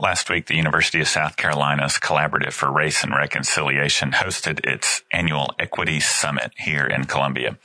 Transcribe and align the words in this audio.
Last 0.00 0.30
week, 0.30 0.46
the 0.46 0.54
University 0.54 1.00
of 1.00 1.08
South 1.08 1.36
Carolina's 1.36 1.94
Collaborative 1.94 2.52
for 2.52 2.70
Race 2.70 3.02
and 3.02 3.12
Reconciliation 3.12 4.12
hosted 4.12 4.64
its 4.64 5.02
annual 5.10 5.52
Equity 5.58 5.98
Summit 5.98 6.52
here 6.56 6.86
in 6.86 7.02
Columbia. 7.02 7.58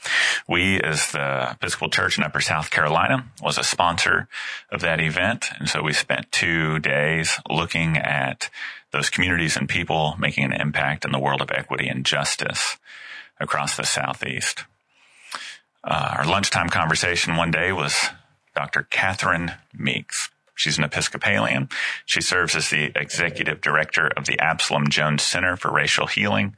We, 0.48 0.80
as 0.80 1.12
the 1.12 1.52
Episcopal 1.52 1.90
Church 1.90 2.18
in 2.18 2.24
Upper 2.24 2.40
South 2.40 2.72
Carolina, 2.72 3.26
was 3.40 3.56
a 3.56 3.62
sponsor 3.62 4.26
of 4.72 4.80
that 4.80 5.00
event. 5.00 5.46
And 5.60 5.68
so 5.68 5.80
we 5.80 5.92
spent 5.92 6.32
two 6.32 6.80
days 6.80 7.38
looking 7.48 7.98
at 7.98 8.50
those 8.90 9.10
communities 9.10 9.56
and 9.56 9.68
people 9.68 10.16
making 10.18 10.42
an 10.42 10.60
impact 10.60 11.04
in 11.04 11.12
the 11.12 11.20
world 11.20 11.40
of 11.40 11.52
equity 11.52 11.86
and 11.86 12.04
justice 12.04 12.78
across 13.38 13.76
the 13.76 13.84
Southeast. 13.84 14.64
Uh, 15.84 16.16
our 16.18 16.26
lunchtime 16.26 16.68
conversation 16.68 17.36
one 17.36 17.52
day 17.52 17.70
was 17.70 17.94
Dr. 18.56 18.88
Catherine 18.90 19.52
Meeks. 19.72 20.30
She's 20.54 20.78
an 20.78 20.84
Episcopalian. 20.84 21.68
She 22.04 22.20
serves 22.20 22.54
as 22.54 22.70
the 22.70 22.92
executive 22.94 23.60
director 23.60 24.08
of 24.16 24.26
the 24.26 24.38
Absalom 24.38 24.88
Jones 24.88 25.22
Center 25.22 25.56
for 25.56 25.72
Racial 25.72 26.06
Healing 26.06 26.56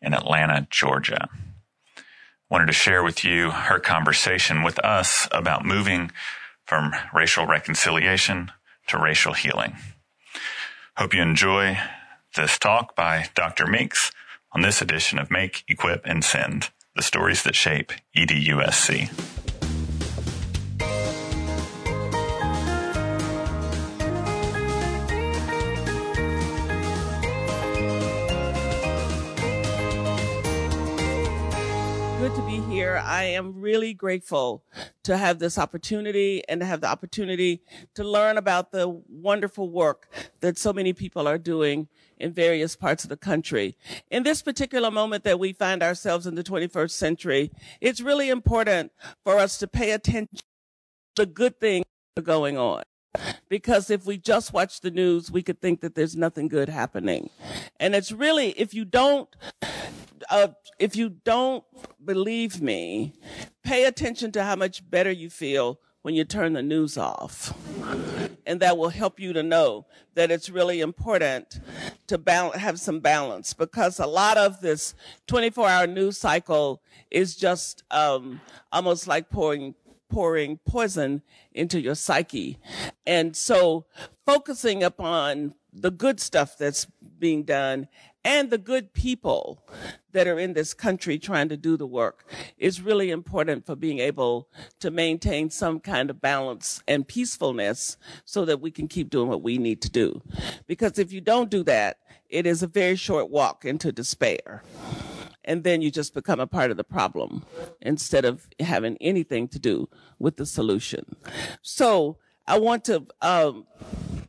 in 0.00 0.14
Atlanta, 0.14 0.66
Georgia. 0.70 1.28
Wanted 2.48 2.66
to 2.66 2.72
share 2.72 3.02
with 3.02 3.24
you 3.24 3.50
her 3.50 3.80
conversation 3.80 4.62
with 4.62 4.78
us 4.84 5.28
about 5.32 5.64
moving 5.64 6.12
from 6.64 6.92
racial 7.12 7.46
reconciliation 7.46 8.52
to 8.88 8.98
racial 8.98 9.32
healing. 9.32 9.76
Hope 10.96 11.12
you 11.12 11.22
enjoy 11.22 11.78
this 12.36 12.58
talk 12.58 12.94
by 12.94 13.28
Dr. 13.34 13.66
Meeks 13.66 14.12
on 14.52 14.62
this 14.62 14.80
edition 14.80 15.18
of 15.18 15.30
Make, 15.30 15.64
Equip, 15.68 16.06
and 16.06 16.24
Send, 16.24 16.70
the 16.94 17.02
stories 17.02 17.42
that 17.42 17.54
shape 17.54 17.92
EDUSC. 18.16 19.45
I 32.98 33.24
am 33.24 33.60
really 33.60 33.94
grateful 33.94 34.64
to 35.04 35.16
have 35.16 35.38
this 35.38 35.58
opportunity 35.58 36.42
and 36.48 36.60
to 36.60 36.66
have 36.66 36.80
the 36.80 36.88
opportunity 36.88 37.62
to 37.94 38.04
learn 38.04 38.38
about 38.38 38.72
the 38.72 38.88
wonderful 39.08 39.70
work 39.70 40.08
that 40.40 40.58
so 40.58 40.72
many 40.72 40.92
people 40.92 41.26
are 41.28 41.38
doing 41.38 41.88
in 42.18 42.32
various 42.32 42.76
parts 42.76 43.04
of 43.04 43.10
the 43.10 43.16
country. 43.16 43.76
In 44.10 44.22
this 44.22 44.42
particular 44.42 44.90
moment 44.90 45.24
that 45.24 45.38
we 45.38 45.52
find 45.52 45.82
ourselves 45.82 46.26
in 46.26 46.34
the 46.34 46.44
21st 46.44 46.90
century, 46.90 47.50
it's 47.80 48.00
really 48.00 48.30
important 48.30 48.92
for 49.24 49.38
us 49.38 49.58
to 49.58 49.66
pay 49.66 49.92
attention 49.92 50.36
to 50.36 50.42
the 51.16 51.26
good 51.26 51.60
things 51.60 51.84
that 52.14 52.22
are 52.22 52.24
going 52.24 52.56
on. 52.56 52.82
Because 53.48 53.90
if 53.90 54.06
we 54.06 54.18
just 54.18 54.52
watch 54.52 54.80
the 54.80 54.90
news, 54.90 55.30
we 55.30 55.42
could 55.42 55.60
think 55.60 55.80
that 55.80 55.94
there's 55.94 56.16
nothing 56.16 56.48
good 56.48 56.68
happening. 56.68 57.30
And 57.78 57.94
it's 57.94 58.12
really, 58.12 58.50
if 58.50 58.74
you 58.74 58.84
don't 58.84 59.28
uh, 60.30 60.48
if 60.78 60.96
you 60.96 61.08
don't 61.08 61.64
believe 62.04 62.60
me, 62.60 63.14
pay 63.62 63.84
attention 63.84 64.32
to 64.32 64.44
how 64.44 64.56
much 64.56 64.88
better 64.88 65.10
you 65.10 65.30
feel 65.30 65.78
when 66.02 66.14
you 66.14 66.24
turn 66.24 66.52
the 66.52 66.62
news 66.62 66.96
off. 66.96 67.52
And 68.46 68.60
that 68.60 68.78
will 68.78 68.90
help 68.90 69.18
you 69.18 69.32
to 69.32 69.42
know 69.42 69.86
that 70.14 70.30
it's 70.30 70.48
really 70.48 70.80
important 70.80 71.60
to 72.06 72.16
balance, 72.16 72.56
have 72.56 72.78
some 72.78 73.00
balance 73.00 73.54
because 73.54 73.98
a 73.98 74.06
lot 74.06 74.36
of 74.36 74.60
this 74.60 74.94
24 75.26 75.68
hour 75.68 75.86
news 75.86 76.16
cycle 76.16 76.80
is 77.10 77.34
just 77.34 77.82
um, 77.90 78.40
almost 78.70 79.08
like 79.08 79.30
pouring 79.30 79.74
pouring 80.08 80.58
poison 80.66 81.22
into 81.52 81.80
your 81.80 81.94
psyche. 81.94 82.58
And 83.06 83.36
so 83.36 83.86
focusing 84.24 84.82
upon 84.82 85.54
the 85.72 85.90
good 85.90 86.20
stuff 86.20 86.56
that's 86.56 86.86
being 87.18 87.42
done 87.42 87.88
and 88.26 88.50
the 88.50 88.58
good 88.58 88.92
people 88.92 89.62
that 90.10 90.26
are 90.26 90.38
in 90.38 90.54
this 90.54 90.74
country 90.74 91.16
trying 91.16 91.48
to 91.48 91.56
do 91.56 91.76
the 91.76 91.86
work 91.86 92.24
is 92.58 92.82
really 92.82 93.12
important 93.12 93.64
for 93.64 93.76
being 93.76 94.00
able 94.00 94.48
to 94.80 94.90
maintain 94.90 95.48
some 95.48 95.78
kind 95.78 96.10
of 96.10 96.20
balance 96.20 96.82
and 96.88 97.06
peacefulness 97.06 97.96
so 98.24 98.44
that 98.44 98.60
we 98.60 98.72
can 98.72 98.88
keep 98.88 99.10
doing 99.10 99.28
what 99.28 99.42
we 99.42 99.58
need 99.58 99.80
to 99.80 99.88
do. 99.88 100.20
Because 100.66 100.98
if 100.98 101.12
you 101.12 101.20
don't 101.20 101.50
do 101.50 101.62
that, 101.64 101.98
it 102.28 102.46
is 102.46 102.64
a 102.64 102.66
very 102.66 102.96
short 102.96 103.30
walk 103.30 103.64
into 103.64 103.92
despair. 103.92 104.64
And 105.46 105.64
then 105.64 105.80
you 105.80 105.90
just 105.90 106.14
become 106.14 106.40
a 106.40 106.46
part 106.46 106.70
of 106.70 106.76
the 106.76 106.84
problem 106.84 107.44
instead 107.80 108.24
of 108.24 108.48
having 108.60 108.96
anything 109.00 109.48
to 109.48 109.58
do 109.58 109.88
with 110.18 110.36
the 110.36 110.46
solution. 110.46 111.16
So 111.62 112.18
I 112.46 112.58
want 112.58 112.84
to 112.84 113.06
um, 113.22 113.66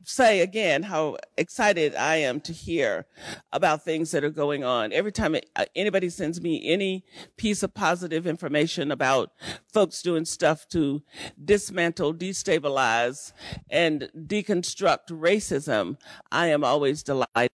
say 0.04 0.40
again 0.40 0.84
how 0.84 1.18
excited 1.38 1.94
I 1.94 2.16
am 2.16 2.40
to 2.42 2.54
hear 2.54 3.06
about 3.52 3.84
things 3.84 4.12
that 4.12 4.24
are 4.24 4.30
going 4.30 4.64
on. 4.64 4.94
Every 4.94 5.12
time 5.12 5.36
uh, 5.56 5.66
anybody 5.76 6.10
sends 6.10 6.42
me 6.42 6.66
any 6.66 7.04
piece 7.36 7.62
of 7.62 7.74
positive 7.74 8.26
information 8.26 8.92
about 8.92 9.32
folks 9.72 10.02
doing 10.02 10.24
stuff 10.24 10.68
to 10.70 11.04
dismantle, 11.44 12.14
destabilize, 12.14 13.34
and 13.70 14.10
deconstruct 14.16 15.10
racism, 15.10 15.98
I 16.32 16.48
am 16.48 16.64
always 16.64 17.04
delighted. 17.04 17.52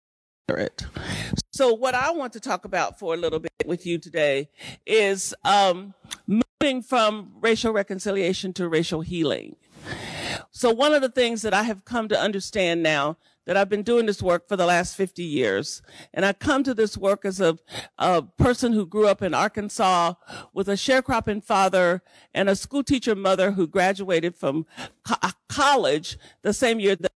It. 0.49 0.85
So 1.51 1.73
what 1.73 1.95
I 1.95 2.11
want 2.11 2.33
to 2.33 2.39
talk 2.41 2.65
about 2.65 2.99
for 2.99 3.13
a 3.13 3.17
little 3.17 3.39
bit 3.39 3.53
with 3.65 3.85
you 3.85 3.97
today 3.97 4.49
is 4.85 5.33
um, 5.45 5.93
moving 6.27 6.81
from 6.81 7.31
racial 7.39 7.71
reconciliation 7.71 8.51
to 8.53 8.67
racial 8.67 8.99
healing. 8.99 9.55
So 10.51 10.69
one 10.69 10.93
of 10.93 11.01
the 11.01 11.09
things 11.09 11.43
that 11.43 11.53
I 11.53 11.63
have 11.63 11.85
come 11.85 12.09
to 12.09 12.19
understand 12.19 12.83
now 12.83 13.17
that 13.45 13.55
I've 13.55 13.69
been 13.69 13.83
doing 13.83 14.05
this 14.05 14.21
work 14.21 14.49
for 14.49 14.57
the 14.57 14.65
last 14.65 14.97
50 14.97 15.23
years. 15.23 15.81
And 16.13 16.25
I 16.25 16.33
come 16.33 16.63
to 16.63 16.73
this 16.73 16.97
work 16.97 17.23
as 17.23 17.39
a, 17.39 17.57
a 17.97 18.21
person 18.21 18.73
who 18.73 18.85
grew 18.85 19.07
up 19.07 19.21
in 19.21 19.33
Arkansas 19.33 20.15
with 20.53 20.67
a 20.67 20.73
sharecropping 20.73 21.41
father 21.41 22.03
and 22.33 22.49
a 22.49 22.55
school 22.55 22.83
teacher 22.83 23.15
mother 23.15 23.51
who 23.51 23.65
graduated 23.65 24.35
from 24.35 24.65
co- 25.05 25.29
college 25.47 26.17
the 26.41 26.53
same 26.53 26.81
year 26.81 26.97
that 26.97 27.13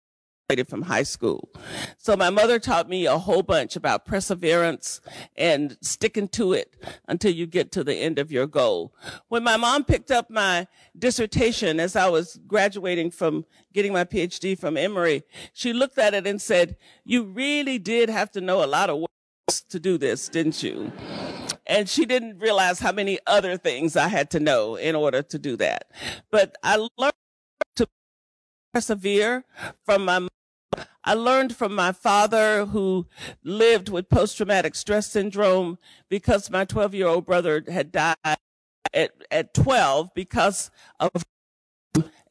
from 0.69 0.83
high 0.83 1.03
school. 1.03 1.49
So 1.97 2.17
my 2.19 2.29
mother 2.29 2.59
taught 2.59 2.87
me 2.87 3.07
a 3.07 3.17
whole 3.17 3.43
bunch 3.43 3.77
about 3.77 4.05
perseverance 4.05 5.01
and 5.37 5.79
sticking 5.81 6.29
to 6.29 6.53
it 6.53 6.77
until 7.09 7.33
you 7.33 7.47
get 7.47 7.73
to 7.73 7.83
the 7.83 7.95
end 7.95 8.19
of 8.19 8.31
your 8.31 8.47
goal. 8.47 8.95
When 9.29 9.43
my 9.43 9.57
mom 9.57 9.85
picked 9.85 10.11
up 10.11 10.29
my 10.29 10.67
dissertation 10.99 11.81
as 11.81 11.97
I 11.97 12.11
was 12.11 12.39
graduating 12.47 13.11
from 13.11 13.47
getting 13.73 13.95
my 13.95 14.05
PhD 14.05 14.57
from 14.57 14.77
Emory, 14.77 15.23
she 15.55 15.73
looked 15.73 15.97
at 15.97 16.13
it 16.13 16.27
and 16.27 16.41
said, 16.41 16.77
you 17.05 17.25
really 17.25 17.79
did 17.79 18.11
have 18.11 18.31
to 18.33 18.43
know 18.43 18.63
a 18.63 18.67
lot 18.67 18.91
of 18.91 18.99
words 18.99 19.65
to 19.71 19.81
do 19.81 19.97
this, 19.97 20.29
didn't 20.29 20.63
you? 20.63 20.93
And 21.67 21.89
she 21.89 22.05
didn't 22.05 22.39
realize 22.39 22.81
how 22.81 22.93
many 22.93 23.19
other 23.27 23.57
things 23.57 23.97
I 23.97 24.09
had 24.09 24.31
to 24.33 24.41
know 24.41 24.77
in 24.77 24.95
order 24.95 25.23
to 25.23 25.39
do 25.39 25.57
that. 25.57 25.91
But 26.31 26.55
I 26.63 26.77
learned 26.99 27.15
to 27.77 27.89
persevere 28.75 29.45
from 29.85 30.05
my 30.05 30.27
I 31.05 31.15
learned 31.15 31.55
from 31.55 31.75
my 31.75 31.93
father 31.93 32.67
who 32.67 33.07
lived 33.45 33.89
with 33.89 34.09
post-traumatic 34.09 34.75
stress 34.75 35.07
syndrome 35.07 35.79
because 36.09 36.51
my 36.51 36.65
12 36.65 36.95
year 36.95 37.07
old 37.07 37.25
brother 37.25 37.63
had 37.69 37.93
died 37.93 38.17
at, 38.93 39.13
at 39.31 39.55
12 39.55 40.11
because 40.15 40.71
of 40.99 41.11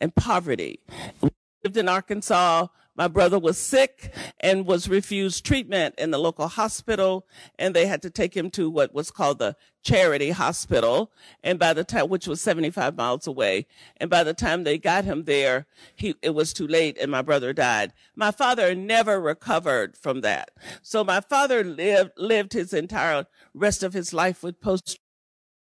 and 0.02 0.14
poverty. 0.16 0.82
We 1.22 1.30
lived 1.64 1.78
in 1.78 1.88
Arkansas 1.88 2.68
my 2.96 3.08
brother 3.08 3.40
was 3.40 3.58
sick 3.58 4.14
and 4.40 4.66
was 4.66 4.88
refused 4.88 5.46
treatment 5.46 5.96
in 5.98 6.12
the 6.12 6.20
local 6.20 6.48
hospital 6.48 7.26
and 7.58 7.74
they 7.74 7.88
had 7.88 8.02
to 8.04 8.10
take 8.10 8.36
him 8.36 8.50
to 8.52 8.70
what 8.70 8.94
was 8.94 9.10
called 9.10 9.40
the 9.40 9.56
charity 9.84 10.30
hospital. 10.32 11.12
And 11.44 11.58
by 11.58 11.74
the 11.74 11.84
time, 11.84 12.10
which 12.10 12.28
was 12.28 12.42
75 12.42 12.96
miles 12.96 13.26
away. 13.26 13.66
And 13.98 14.10
by 14.10 14.24
the 14.24 14.34
time 14.34 14.64
they 14.64 14.78
got 14.78 15.06
him 15.06 15.24
there, 15.24 15.66
he, 15.96 16.16
it 16.22 16.36
was 16.36 16.54
too 16.54 16.68
late 16.68 16.98
and 17.00 17.10
my 17.10 17.22
brother 17.22 17.52
died. 17.52 17.94
My 18.16 18.32
father 18.32 18.76
never 18.76 19.20
recovered 19.20 19.98
from 19.98 20.22
that. 20.22 20.52
So 20.82 21.04
my 21.04 21.20
father 21.20 21.64
lived, 21.64 22.12
lived 22.18 22.54
his 22.54 22.74
entire 22.74 23.26
rest 23.54 23.82
of 23.84 23.94
his 23.94 24.14
life 24.14 24.44
with 24.44 24.62
post 24.62 25.00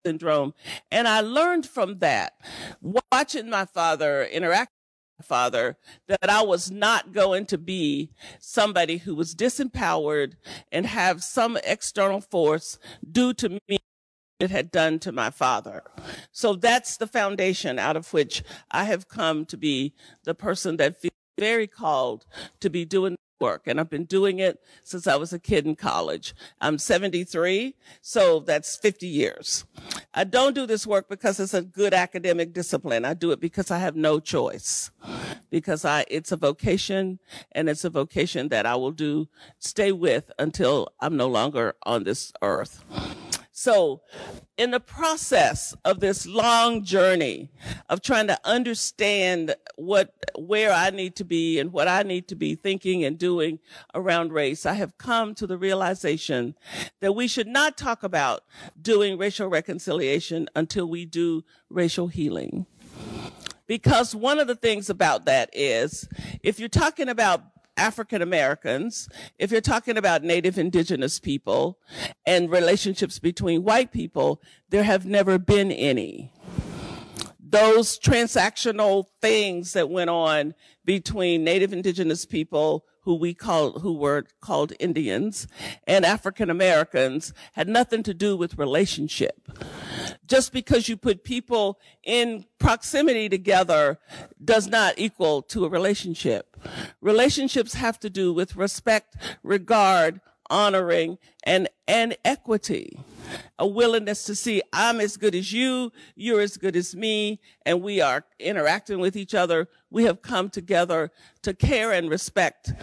syndrome. 0.06 0.54
And 0.92 1.08
I 1.08 1.22
learned 1.22 1.66
from 1.66 1.98
that, 2.00 2.34
watching 3.12 3.50
my 3.50 3.66
father 3.66 4.24
interact 4.24 4.75
father 5.24 5.78
that 6.08 6.30
I 6.30 6.42
was 6.42 6.70
not 6.72 7.14
going 7.14 7.46
to 7.48 7.58
be 7.58 8.12
somebody 8.40 8.98
who 8.98 9.16
was 9.16 9.36
disempowered 9.36 10.34
and 10.72 10.86
have 10.86 11.24
some 11.24 11.58
external 11.64 12.22
force 12.22 12.78
do 13.10 13.34
to 13.36 13.50
me 13.50 13.60
what 13.68 13.82
it 14.40 14.52
had 14.52 14.72
done 14.72 15.00
to 15.00 15.12
my 15.12 15.30
father. 15.30 15.84
So 16.32 16.54
that's 16.56 16.98
the 16.98 17.08
foundation 17.08 17.80
out 17.80 17.96
of 17.96 18.14
which 18.14 18.44
I 18.72 18.86
have 18.86 19.08
come 19.08 19.46
to 19.46 19.58
be 19.58 19.94
the 20.24 20.36
person 20.36 20.78
that 20.78 21.00
feels 21.00 21.15
very 21.38 21.68
called 21.68 22.26
to 22.60 22.70
be 22.70 22.86
doing 22.86 23.18
work 23.40 23.64
and 23.66 23.80
I've 23.80 23.90
been 23.90 24.06
doing 24.06 24.40
it 24.40 24.62
since 24.84 25.08
I 25.08 25.16
was 25.18 25.34
a 25.34 25.40
kid 25.40 25.66
in 25.66 25.76
college. 25.76 26.34
I'm 26.62 26.78
73, 26.78 27.76
so 28.02 28.40
that's 28.40 28.78
50 28.78 29.08
years. 29.08 29.66
I 30.14 30.24
don't 30.24 30.56
do 30.56 30.66
this 30.66 30.88
work 30.88 31.10
because 31.10 31.40
it's 31.40 31.54
a 31.54 31.62
good 31.62 31.94
academic 31.94 32.54
discipline. 32.54 33.04
I 33.06 33.14
do 33.14 33.32
it 33.32 33.40
because 33.40 33.72
I 33.72 33.80
have 33.80 33.96
no 33.96 34.20
choice. 34.20 34.92
Because 35.50 35.86
I 35.86 36.06
it's 36.10 36.32
a 36.32 36.38
vocation 36.38 37.20
and 37.52 37.70
it's 37.70 37.84
a 37.84 37.90
vocation 37.90 38.50
that 38.50 38.66
I 38.66 38.76
will 38.76 38.92
do 38.92 39.28
stay 39.60 39.92
with 39.92 40.32
until 40.40 40.90
I'm 41.00 41.18
no 41.18 41.28
longer 41.28 41.76
on 41.84 42.04
this 42.04 42.32
earth. 42.42 42.84
So 43.58 44.02
in 44.58 44.72
the 44.72 44.82
process 44.82 45.74
of 45.86 46.02
this 46.02 46.26
long 46.26 46.84
journey 46.84 47.50
of 47.88 48.02
trying 48.02 48.28
to 48.28 48.38
understand 48.44 49.56
what, 49.78 50.14
where 50.38 50.74
I 50.74 50.90
need 50.90 51.16
to 51.16 51.24
be 51.24 51.58
and 51.58 51.72
what 51.72 51.88
I 51.88 52.04
need 52.04 52.28
to 52.28 52.36
be 52.36 52.56
thinking 52.56 53.06
and 53.06 53.18
doing 53.18 53.60
around 53.94 54.34
race, 54.34 54.66
I 54.66 54.74
have 54.74 54.98
come 54.98 55.34
to 55.36 55.48
the 55.48 55.58
realization 55.58 56.56
that 57.00 57.16
we 57.16 57.30
should 57.30 57.48
not 57.48 57.78
talk 57.78 58.04
about 58.04 58.44
doing 58.82 59.18
racial 59.18 59.48
reconciliation 59.48 60.50
until 60.54 60.90
we 60.90 61.06
do 61.06 61.46
racial 61.70 62.10
healing. 62.10 62.66
Because 63.68 64.14
one 64.14 64.38
of 64.38 64.48
the 64.48 64.56
things 64.56 64.90
about 64.90 65.26
that 65.28 65.50
is 65.54 66.10
if 66.44 66.60
you're 66.60 66.68
talking 66.68 67.08
about 67.08 67.42
African 67.78 68.22
Americans, 68.22 69.10
if 69.38 69.52
you're 69.52 69.62
talking 69.62 69.98
about 69.98 70.24
Native 70.24 70.58
Indigenous 70.58 71.20
people 71.20 71.80
and 72.26 72.50
relationships 72.50 73.20
between 73.20 73.64
white 73.64 73.92
people, 73.92 74.42
there 74.70 74.84
have 74.84 75.06
never 75.06 75.38
been 75.38 75.72
any. 75.72 76.32
Those 77.40 78.00
transactional 78.00 79.06
things 79.22 79.74
that 79.74 79.90
went 79.90 80.10
on 80.10 80.54
between 80.84 81.44
Native 81.44 81.74
Indigenous 81.74 82.26
people 82.26 82.86
who 83.06 83.16
we 83.16 83.34
call, 83.34 83.80
who 83.80 83.94
were 83.94 84.26
called 84.42 84.74
Indians 84.80 85.48
and 85.88 86.06
African 86.06 86.50
Americans 86.50 87.34
had 87.54 87.70
nothing 87.70 88.04
to 88.04 88.14
do 88.14 88.36
with 88.36 88.58
relationship 88.58 89.50
just 90.28 90.52
because 90.52 90.90
you 90.90 90.98
put 90.98 91.24
people 91.24 91.80
in 92.04 92.46
proximity 92.60 93.30
together 93.30 94.00
does 94.44 94.68
not 94.68 94.96
equal 94.98 95.42
to 95.44 95.66
a 95.66 95.70
relationship. 95.70 96.58
Relationships 97.02 97.76
have 97.76 98.00
to 98.00 98.10
do 98.10 98.34
with 98.34 98.56
respect, 98.56 99.16
regard, 99.44 100.20
honoring, 100.50 101.18
and, 101.44 101.70
and 101.88 102.18
equity. 102.26 103.00
A 103.60 103.68
willingness 103.68 104.24
to 104.26 104.36
see 104.36 104.62
I'm 104.74 105.00
as 105.00 105.18
good 105.18 105.36
as 105.36 105.52
you, 105.52 105.92
you're 106.16 106.42
as 106.42 106.58
good 106.58 106.76
as 106.76 106.96
me, 106.96 107.40
and 107.66 107.82
we 107.82 108.02
are 108.02 108.26
interacting 108.40 109.00
with 109.00 109.16
each 109.16 109.34
other. 109.34 109.68
We 109.90 110.04
have 110.06 110.22
come 110.22 110.50
together 110.50 111.12
to 111.44 111.54
care 111.54 111.92
and 111.92 112.10
respect 112.10 112.74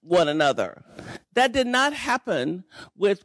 one 0.00 0.28
another. 0.28 0.82
That 1.34 1.52
did 1.52 1.66
not 1.66 1.92
happen 1.92 2.64
with 2.96 3.24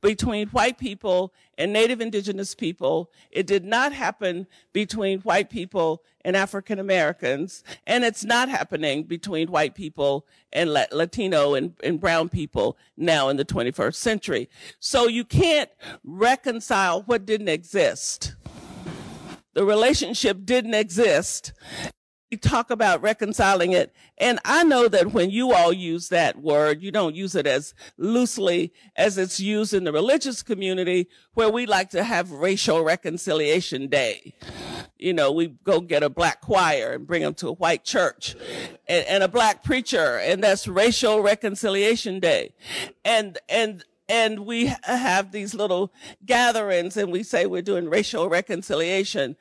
between 0.00 0.48
white 0.48 0.78
people 0.78 1.32
and 1.58 1.72
native 1.72 2.00
indigenous 2.00 2.54
people. 2.54 3.10
It 3.30 3.46
did 3.46 3.64
not 3.64 3.92
happen 3.92 4.46
between 4.72 5.20
white 5.20 5.50
people 5.50 6.02
and 6.24 6.36
African 6.36 6.78
Americans. 6.78 7.64
And 7.86 8.04
it's 8.04 8.24
not 8.24 8.48
happening 8.48 9.04
between 9.04 9.48
white 9.48 9.74
people 9.74 10.26
and 10.52 10.72
Latino 10.72 11.54
and, 11.54 11.74
and 11.82 12.00
brown 12.00 12.28
people 12.28 12.76
now 12.96 13.28
in 13.28 13.36
the 13.36 13.44
21st 13.44 13.94
century. 13.94 14.48
So 14.80 15.08
you 15.08 15.24
can't 15.24 15.70
reconcile 16.04 17.02
what 17.02 17.26
didn't 17.26 17.48
exist. 17.48 18.34
The 19.54 19.64
relationship 19.64 20.44
didn't 20.44 20.74
exist 20.74 21.52
talk 22.36 22.70
about 22.70 23.02
reconciling 23.02 23.72
it. 23.72 23.94
And 24.18 24.38
I 24.44 24.64
know 24.64 24.88
that 24.88 25.12
when 25.12 25.30
you 25.30 25.52
all 25.52 25.72
use 25.72 26.08
that 26.08 26.40
word, 26.40 26.82
you 26.82 26.90
don't 26.90 27.14
use 27.14 27.34
it 27.34 27.46
as 27.46 27.74
loosely 27.96 28.72
as 28.96 29.18
it's 29.18 29.40
used 29.40 29.74
in 29.74 29.84
the 29.84 29.92
religious 29.92 30.42
community 30.42 31.08
where 31.34 31.50
we 31.50 31.66
like 31.66 31.90
to 31.90 32.04
have 32.04 32.30
racial 32.30 32.82
reconciliation 32.82 33.88
day. 33.88 34.34
You 34.98 35.12
know, 35.12 35.32
we 35.32 35.48
go 35.64 35.80
get 35.80 36.02
a 36.02 36.10
black 36.10 36.40
choir 36.40 36.92
and 36.92 37.06
bring 37.06 37.22
them 37.22 37.34
to 37.34 37.48
a 37.48 37.52
white 37.54 37.84
church 37.84 38.36
and, 38.86 39.06
and 39.06 39.22
a 39.22 39.28
black 39.28 39.64
preacher 39.64 40.18
and 40.18 40.42
that's 40.42 40.68
racial 40.68 41.20
reconciliation 41.20 42.20
day. 42.20 42.54
And, 43.04 43.38
and 43.48 43.84
and 44.08 44.40
we 44.40 44.72
have 44.84 45.32
these 45.32 45.54
little 45.54 45.92
gatherings 46.26 46.96
and 46.96 47.12
we 47.12 47.22
say 47.22 47.46
we're 47.46 47.62
doing 47.62 47.88
racial 47.88 48.28
reconciliation. 48.28 49.36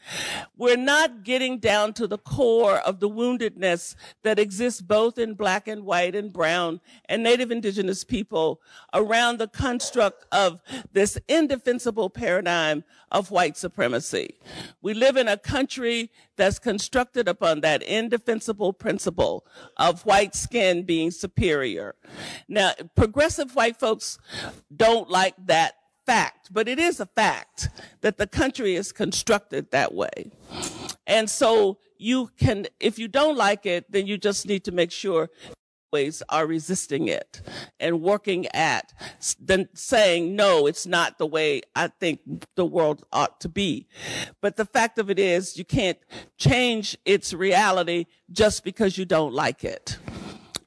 We're 0.57 0.77
not 0.77 1.23
getting 1.23 1.59
down 1.59 1.93
to 1.93 2.07
the 2.07 2.17
core 2.17 2.77
of 2.77 2.99
the 2.99 3.09
woundedness 3.09 3.95
that 4.23 4.39
exists 4.39 4.81
both 4.81 5.17
in 5.17 5.33
black 5.33 5.67
and 5.67 5.83
white 5.83 6.15
and 6.15 6.31
brown 6.31 6.79
and 7.05 7.23
native 7.23 7.51
indigenous 7.51 8.03
people 8.03 8.61
around 8.93 9.39
the 9.39 9.47
construct 9.47 10.25
of 10.31 10.61
this 10.93 11.17
indefensible 11.27 12.09
paradigm 12.09 12.83
of 13.11 13.29
white 13.29 13.57
supremacy. 13.57 14.35
We 14.81 14.93
live 14.93 15.17
in 15.17 15.27
a 15.27 15.37
country 15.37 16.11
that's 16.37 16.59
constructed 16.59 17.27
upon 17.27 17.61
that 17.61 17.83
indefensible 17.83 18.73
principle 18.73 19.45
of 19.77 20.05
white 20.05 20.33
skin 20.33 20.83
being 20.83 21.11
superior. 21.11 21.95
Now, 22.47 22.71
progressive 22.95 23.55
white 23.55 23.77
folks 23.77 24.17
don't 24.75 25.09
like 25.09 25.35
that 25.45 25.75
fact, 26.05 26.49
but 26.51 26.67
it 26.67 26.79
is 26.79 26.99
a 26.99 27.05
fact 27.05 27.69
that 28.01 28.17
the 28.17 28.27
country 28.27 28.75
is 28.75 28.91
constructed 28.91 29.71
that 29.71 29.93
way. 29.93 30.31
And 31.05 31.29
so 31.29 31.77
you 31.97 32.31
can, 32.37 32.67
if 32.79 32.97
you 32.97 33.07
don't 33.07 33.37
like 33.37 33.65
it, 33.65 33.91
then 33.91 34.07
you 34.07 34.17
just 34.17 34.47
need 34.47 34.63
to 34.63 34.71
make 34.71 34.91
sure 34.91 35.29
ways 35.91 36.23
are 36.29 36.47
resisting 36.47 37.07
it 37.07 37.41
and 37.79 38.01
working 38.01 38.47
at 38.47 38.93
then 39.39 39.67
saying 39.73 40.35
no 40.35 40.67
it's 40.67 40.85
not 40.85 41.17
the 41.17 41.25
way 41.25 41.61
i 41.75 41.87
think 41.87 42.19
the 42.55 42.65
world 42.65 43.03
ought 43.11 43.39
to 43.39 43.49
be 43.49 43.87
but 44.41 44.55
the 44.55 44.65
fact 44.65 44.97
of 44.97 45.09
it 45.09 45.19
is 45.19 45.57
you 45.57 45.65
can't 45.65 45.99
change 46.37 46.97
its 47.05 47.33
reality 47.33 48.05
just 48.31 48.63
because 48.63 48.97
you 48.97 49.05
don't 49.05 49.33
like 49.33 49.63
it 49.63 49.97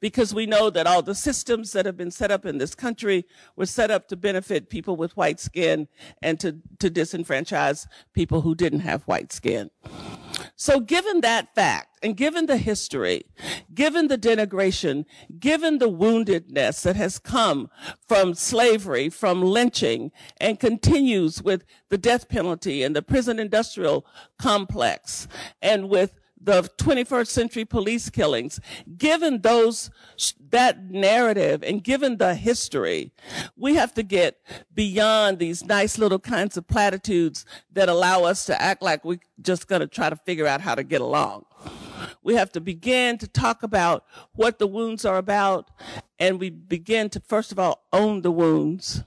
because 0.05 0.35
we 0.35 0.45
know 0.45 0.69
that 0.69 0.87
all 0.87 1.01
the 1.01 1.15
systems 1.15 1.73
that 1.73 1.87
have 1.87 1.97
been 1.97 2.11
set 2.11 2.31
up 2.31 2.45
in 2.45 2.59
this 2.59 2.75
country 2.75 3.25
were 3.57 3.65
set 3.65 3.91
up 3.91 4.07
to 4.07 4.15
benefit 4.15 4.69
people 4.69 4.97
with 4.97 5.17
white 5.17 5.41
skin 5.41 5.89
and 6.21 6.39
to, 6.39 6.59
to 6.79 6.91
disenfranchise 6.91 7.87
people 8.13 8.43
who 8.43 8.55
didn't 8.55 8.81
have 8.81 9.03
white 9.05 9.33
skin. 9.33 9.71
So 10.57 10.79
given 10.79 11.23
that 11.23 11.55
fact 11.55 11.94
and 12.05 12.19
given 12.19 12.45
the 12.45 12.59
history, 12.59 13.25
given 13.75 14.09
the 14.09 14.19
denigration, 14.19 15.07
given 15.41 15.79
the 15.79 15.91
woundedness 15.91 16.83
that 16.83 16.97
has 16.97 17.19
come 17.19 17.71
from 18.07 18.35
slavery, 18.35 19.09
from 19.09 19.43
lynching 19.43 20.13
and 20.39 20.61
continues 20.61 21.43
with 21.43 21.65
the 21.89 21.97
death 21.97 22.29
penalty 22.29 22.83
and 22.83 22.95
the 22.95 23.01
prison 23.01 23.39
industrial 23.39 24.07
complex 24.39 25.27
and 25.63 25.89
with 25.89 26.15
the 26.45 26.63
21st 26.79 27.27
century 27.29 27.65
police 27.65 28.11
killings, 28.11 28.61
given 28.99 29.41
those, 29.41 29.91
that 30.51 30.91
narrative 30.91 31.63
and 31.63 31.83
given 31.83 32.19
the 32.19 32.35
history, 32.35 33.13
we 33.57 33.75
have 33.75 33.95
to 33.95 34.03
get 34.03 34.41
beyond 34.75 35.39
these 35.39 35.65
nice 35.65 35.99
little 35.99 36.19
kinds 36.19 36.57
of 36.57 36.69
platitudes 36.69 37.47
that 37.73 37.89
allow 37.89 38.25
us 38.25 38.45
to 38.47 38.61
act 38.61 38.83
like 38.83 39.05
we're 39.05 39.21
just 39.41 39.69
going 39.69 39.81
to 39.81 39.87
try 39.87 40.11
to 40.11 40.17
figure 40.17 40.47
out 40.47 40.61
how 40.61 40.75
to 40.75 40.85
get 40.85 41.01
along. 41.01 41.47
We 42.23 42.35
have 42.35 42.53
to 42.53 42.61
begin 42.61 43.19
to 43.19 43.27
talk 43.27 43.63
about 43.63 44.05
what 44.33 44.59
the 44.59 44.67
wounds 44.67 45.05
are 45.05 45.17
about 45.17 45.71
and 46.19 46.39
we 46.39 46.51
begin 46.51 47.09
to, 47.11 47.21
first 47.21 47.53
of 47.53 47.59
all, 47.59 47.85
own 47.93 48.23
the 48.23 48.31
wounds 48.31 49.03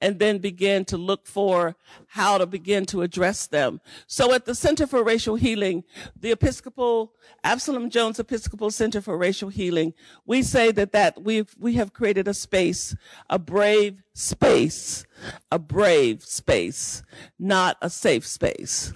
and 0.00 0.18
then 0.18 0.38
begin 0.38 0.84
to 0.86 0.96
look 0.96 1.26
for 1.26 1.76
how 2.08 2.38
to 2.38 2.46
begin 2.46 2.84
to 2.86 3.02
address 3.02 3.46
them. 3.46 3.80
So 4.06 4.32
at 4.34 4.44
the 4.44 4.54
Center 4.54 4.86
for 4.86 5.02
Racial 5.02 5.36
Healing, 5.36 5.84
the 6.18 6.32
Episcopal, 6.32 7.12
Absalom 7.44 7.90
Jones 7.90 8.18
Episcopal 8.18 8.70
Center 8.70 9.00
for 9.00 9.16
Racial 9.16 9.48
Healing, 9.48 9.94
we 10.26 10.42
say 10.42 10.70
that 10.72 10.92
that 10.92 11.22
we 11.22 11.46
we 11.58 11.74
have 11.74 11.92
created 11.92 12.28
a 12.28 12.34
space, 12.34 12.94
a 13.30 13.38
brave 13.38 14.02
space, 14.12 15.04
a 15.50 15.58
brave 15.58 16.24
space, 16.24 17.02
not 17.38 17.76
a 17.80 17.90
safe 17.90 18.26
space, 18.26 18.92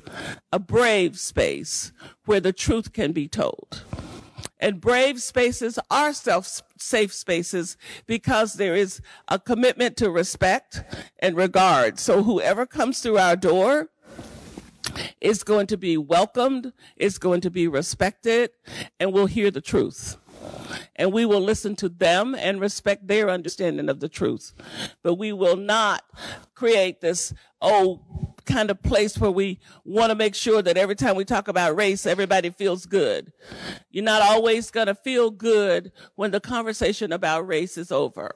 a 0.52 0.58
brave 0.58 1.18
space 1.18 1.92
where 2.26 2.40
the 2.40 2.52
truth 2.52 2.92
can 2.92 3.12
be 3.12 3.28
told. 3.28 3.84
And 4.58 4.80
brave 4.80 5.20
spaces 5.20 5.78
are 5.90 6.12
self 6.12 6.62
safe 6.78 7.12
spaces 7.12 7.76
because 8.06 8.54
there 8.54 8.74
is 8.74 9.00
a 9.28 9.38
commitment 9.38 9.96
to 9.98 10.10
respect 10.10 10.82
and 11.18 11.36
regard. 11.36 11.98
So 11.98 12.22
whoever 12.22 12.66
comes 12.66 13.00
through 13.00 13.18
our 13.18 13.36
door 13.36 13.88
is 15.20 15.44
going 15.44 15.66
to 15.68 15.76
be 15.76 15.96
welcomed, 15.96 16.72
is 16.96 17.18
going 17.18 17.40
to 17.42 17.50
be 17.50 17.68
respected, 17.68 18.50
and 18.98 19.12
will 19.12 19.26
hear 19.26 19.50
the 19.50 19.60
truth. 19.60 20.16
And 20.96 21.12
we 21.12 21.24
will 21.24 21.40
listen 21.40 21.76
to 21.76 21.88
them 21.88 22.34
and 22.34 22.60
respect 22.60 23.06
their 23.06 23.28
understanding 23.28 23.88
of 23.88 24.00
the 24.00 24.08
truth. 24.08 24.52
But 25.02 25.14
we 25.14 25.32
will 25.32 25.56
not 25.56 26.02
create 26.54 27.00
this, 27.00 27.34
oh, 27.60 28.00
kind 28.50 28.70
of 28.70 28.82
place 28.82 29.18
where 29.18 29.30
we 29.30 29.58
want 29.84 30.10
to 30.10 30.14
make 30.14 30.34
sure 30.34 30.62
that 30.62 30.76
every 30.76 30.96
time 30.96 31.16
we 31.16 31.24
talk 31.24 31.48
about 31.48 31.76
race, 31.76 32.06
everybody 32.06 32.50
feels 32.50 32.86
good. 32.86 33.32
You're 33.90 34.04
not 34.04 34.22
always 34.22 34.70
going 34.70 34.88
to 34.88 34.94
feel 34.94 35.30
good 35.30 35.92
when 36.16 36.30
the 36.30 36.40
conversation 36.40 37.12
about 37.12 37.46
race 37.46 37.78
is 37.78 37.92
over. 37.92 38.34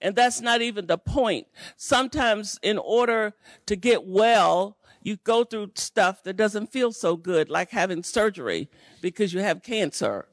And 0.00 0.14
that's 0.14 0.40
not 0.40 0.62
even 0.62 0.86
the 0.86 0.98
point. 0.98 1.46
Sometimes 1.76 2.58
in 2.62 2.78
order 2.78 3.34
to 3.66 3.76
get 3.76 4.06
well, 4.06 4.76
you 5.02 5.16
go 5.16 5.44
through 5.44 5.72
stuff 5.76 6.22
that 6.24 6.36
doesn't 6.36 6.72
feel 6.72 6.92
so 6.92 7.16
good, 7.16 7.48
like 7.48 7.70
having 7.70 8.02
surgery 8.02 8.68
because 9.00 9.32
you 9.32 9.40
have 9.40 9.62
cancer. 9.62 10.26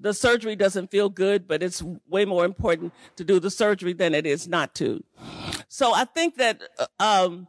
The 0.00 0.14
surgery 0.14 0.56
doesn't 0.56 0.90
feel 0.90 1.08
good, 1.08 1.48
but 1.48 1.62
it's 1.62 1.82
way 2.08 2.24
more 2.24 2.44
important 2.44 2.92
to 3.16 3.24
do 3.24 3.40
the 3.40 3.50
surgery 3.50 3.92
than 3.92 4.14
it 4.14 4.26
is 4.26 4.46
not 4.46 4.74
to. 4.76 5.02
So 5.68 5.92
I 5.92 6.04
think 6.04 6.36
that, 6.36 6.62
um, 7.00 7.48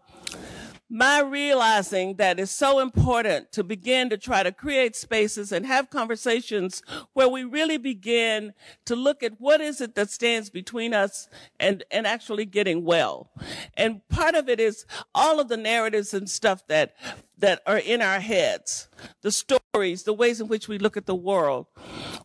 my 0.90 1.22
realizing 1.22 2.16
that 2.16 2.40
it's 2.40 2.52
so 2.52 2.80
important 2.80 3.52
to 3.52 3.64
begin 3.64 4.10
to 4.10 4.18
try 4.18 4.42
to 4.42 4.52
create 4.52 4.96
spaces 4.96 5.52
and 5.52 5.66
have 5.66 5.92
conversations 5.92 6.82
where 7.14 7.30
we 7.30 7.44
really 7.44 7.78
begin 7.78 8.54
to 8.86 8.96
look 8.96 9.22
at 9.22 9.34
what 9.40 9.62
is 9.62 9.82
it 9.82 9.94
that 9.94 10.10
stands 10.10 10.50
between 10.50 10.94
us 10.94 11.30
and, 11.60 11.84
and 11.92 12.08
actually 12.08 12.46
getting 12.46 12.84
well. 12.84 13.30
And 13.76 14.02
part 14.10 14.34
of 14.34 14.50
it 14.50 14.60
is 14.60 14.88
all 15.14 15.40
of 15.40 15.48
the 15.48 15.58
narratives 15.58 16.14
and 16.14 16.28
stuff 16.28 16.66
that, 16.68 16.96
that 17.40 17.62
are 17.66 17.78
in 17.78 18.02
our 18.02 18.20
heads, 18.20 18.90
the 19.22 19.32
stories, 19.32 20.04
the 20.04 20.14
ways 20.14 20.40
in 20.40 20.48
which 20.48 20.68
we 20.68 20.78
look 20.78 20.98
at 20.98 21.06
the 21.06 21.16
world. 21.16 21.68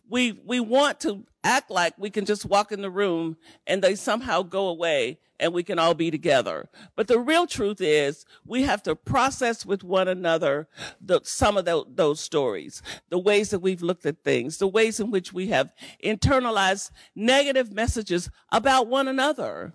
We, 0.09 0.33
we 0.45 0.59
want 0.59 0.99
to 1.01 1.25
act 1.43 1.71
like 1.71 1.93
we 1.97 2.09
can 2.09 2.25
just 2.25 2.45
walk 2.45 2.71
in 2.71 2.81
the 2.81 2.89
room 2.89 3.37
and 3.65 3.81
they 3.81 3.95
somehow 3.95 4.43
go 4.43 4.67
away 4.67 5.19
and 5.39 5.53
we 5.53 5.63
can 5.63 5.79
all 5.79 5.93
be 5.93 6.11
together. 6.11 6.69
But 6.95 7.07
the 7.07 7.19
real 7.19 7.45
truth 7.47 7.81
is 7.81 8.25
we 8.45 8.63
have 8.63 8.81
to 8.83 8.95
process 8.95 9.65
with 9.65 9.83
one 9.83 10.07
another 10.07 10.67
the, 11.01 11.21
some 11.23 11.57
of 11.57 11.65
the, 11.65 11.83
those 11.87 12.19
stories, 12.19 12.81
the 13.09 13.19
ways 13.19 13.49
that 13.49 13.59
we've 13.59 13.81
looked 13.81 14.05
at 14.05 14.23
things, 14.23 14.57
the 14.57 14.67
ways 14.67 14.99
in 14.99 15.11
which 15.11 15.33
we 15.33 15.47
have 15.47 15.71
internalized 16.03 16.91
negative 17.15 17.73
messages 17.73 18.29
about 18.51 18.87
one 18.87 19.07
another. 19.07 19.73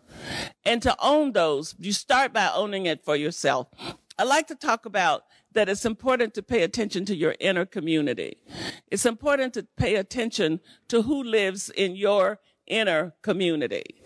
And 0.64 0.82
to 0.82 0.96
own 0.98 1.32
those, 1.32 1.74
you 1.78 1.92
start 1.92 2.32
by 2.32 2.50
owning 2.54 2.86
it 2.86 3.04
for 3.04 3.16
yourself. 3.16 3.68
I 4.20 4.24
like 4.24 4.48
to 4.48 4.54
talk 4.54 4.84
about 4.84 5.22
that 5.52 5.70
it's 5.70 5.86
important 5.86 6.34
to 6.34 6.42
pay 6.42 6.62
attention 6.62 7.06
to 7.06 7.16
your 7.16 7.36
inner 7.40 7.64
community. 7.64 8.36
It's 8.90 9.06
important 9.06 9.54
to 9.54 9.66
pay 9.78 9.94
attention 9.94 10.60
to 10.88 11.00
who 11.00 11.24
lives 11.24 11.70
in 11.70 11.96
your 11.96 12.38
inner 12.66 13.14
community. 13.22 14.02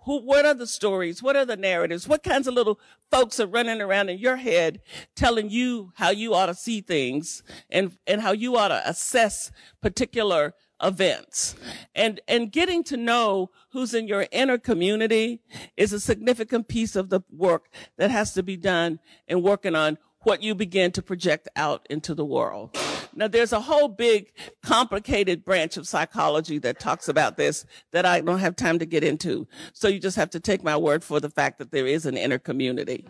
Who, 0.00 0.20
what 0.26 0.44
are 0.44 0.54
the 0.54 0.66
stories? 0.66 1.22
What 1.22 1.36
are 1.36 1.44
the 1.44 1.56
narratives? 1.56 2.08
What 2.08 2.24
kinds 2.24 2.48
of 2.48 2.54
little 2.54 2.80
folks 3.08 3.38
are 3.38 3.46
running 3.46 3.80
around 3.80 4.08
in 4.08 4.18
your 4.18 4.34
head 4.34 4.80
telling 5.14 5.48
you 5.48 5.92
how 5.94 6.10
you 6.10 6.34
ought 6.34 6.46
to 6.46 6.54
see 6.54 6.80
things 6.80 7.44
and, 7.70 7.96
and 8.04 8.20
how 8.20 8.32
you 8.32 8.56
ought 8.56 8.68
to 8.68 8.82
assess 8.84 9.52
particular 9.80 10.54
events 10.82 11.54
and 11.94 12.20
and 12.26 12.50
getting 12.50 12.82
to 12.82 12.96
know 12.96 13.50
who's 13.70 13.94
in 13.94 14.08
your 14.08 14.26
inner 14.32 14.58
community 14.58 15.40
is 15.76 15.92
a 15.92 16.00
significant 16.00 16.68
piece 16.68 16.96
of 16.96 17.08
the 17.08 17.20
work 17.30 17.68
that 17.96 18.10
has 18.10 18.32
to 18.34 18.42
be 18.42 18.56
done 18.56 18.98
in 19.28 19.42
working 19.42 19.74
on 19.74 19.96
what 20.22 20.42
you 20.42 20.54
begin 20.54 20.92
to 20.92 21.02
project 21.02 21.48
out 21.56 21.86
into 21.90 22.14
the 22.14 22.24
world. 22.24 22.76
Now 23.14 23.28
there's 23.28 23.52
a 23.52 23.60
whole 23.60 23.88
big 23.88 24.32
complicated 24.62 25.44
branch 25.44 25.76
of 25.76 25.86
psychology 25.86 26.58
that 26.58 26.80
talks 26.80 27.08
about 27.08 27.36
this 27.36 27.66
that 27.90 28.06
I 28.06 28.20
don't 28.20 28.38
have 28.38 28.56
time 28.56 28.78
to 28.78 28.86
get 28.86 29.04
into. 29.04 29.46
So 29.72 29.88
you 29.88 29.98
just 29.98 30.16
have 30.16 30.30
to 30.30 30.40
take 30.40 30.62
my 30.62 30.76
word 30.76 31.04
for 31.04 31.20
the 31.20 31.30
fact 31.30 31.58
that 31.58 31.72
there 31.72 31.86
is 31.86 32.06
an 32.06 32.16
inner 32.16 32.38
community. 32.38 33.04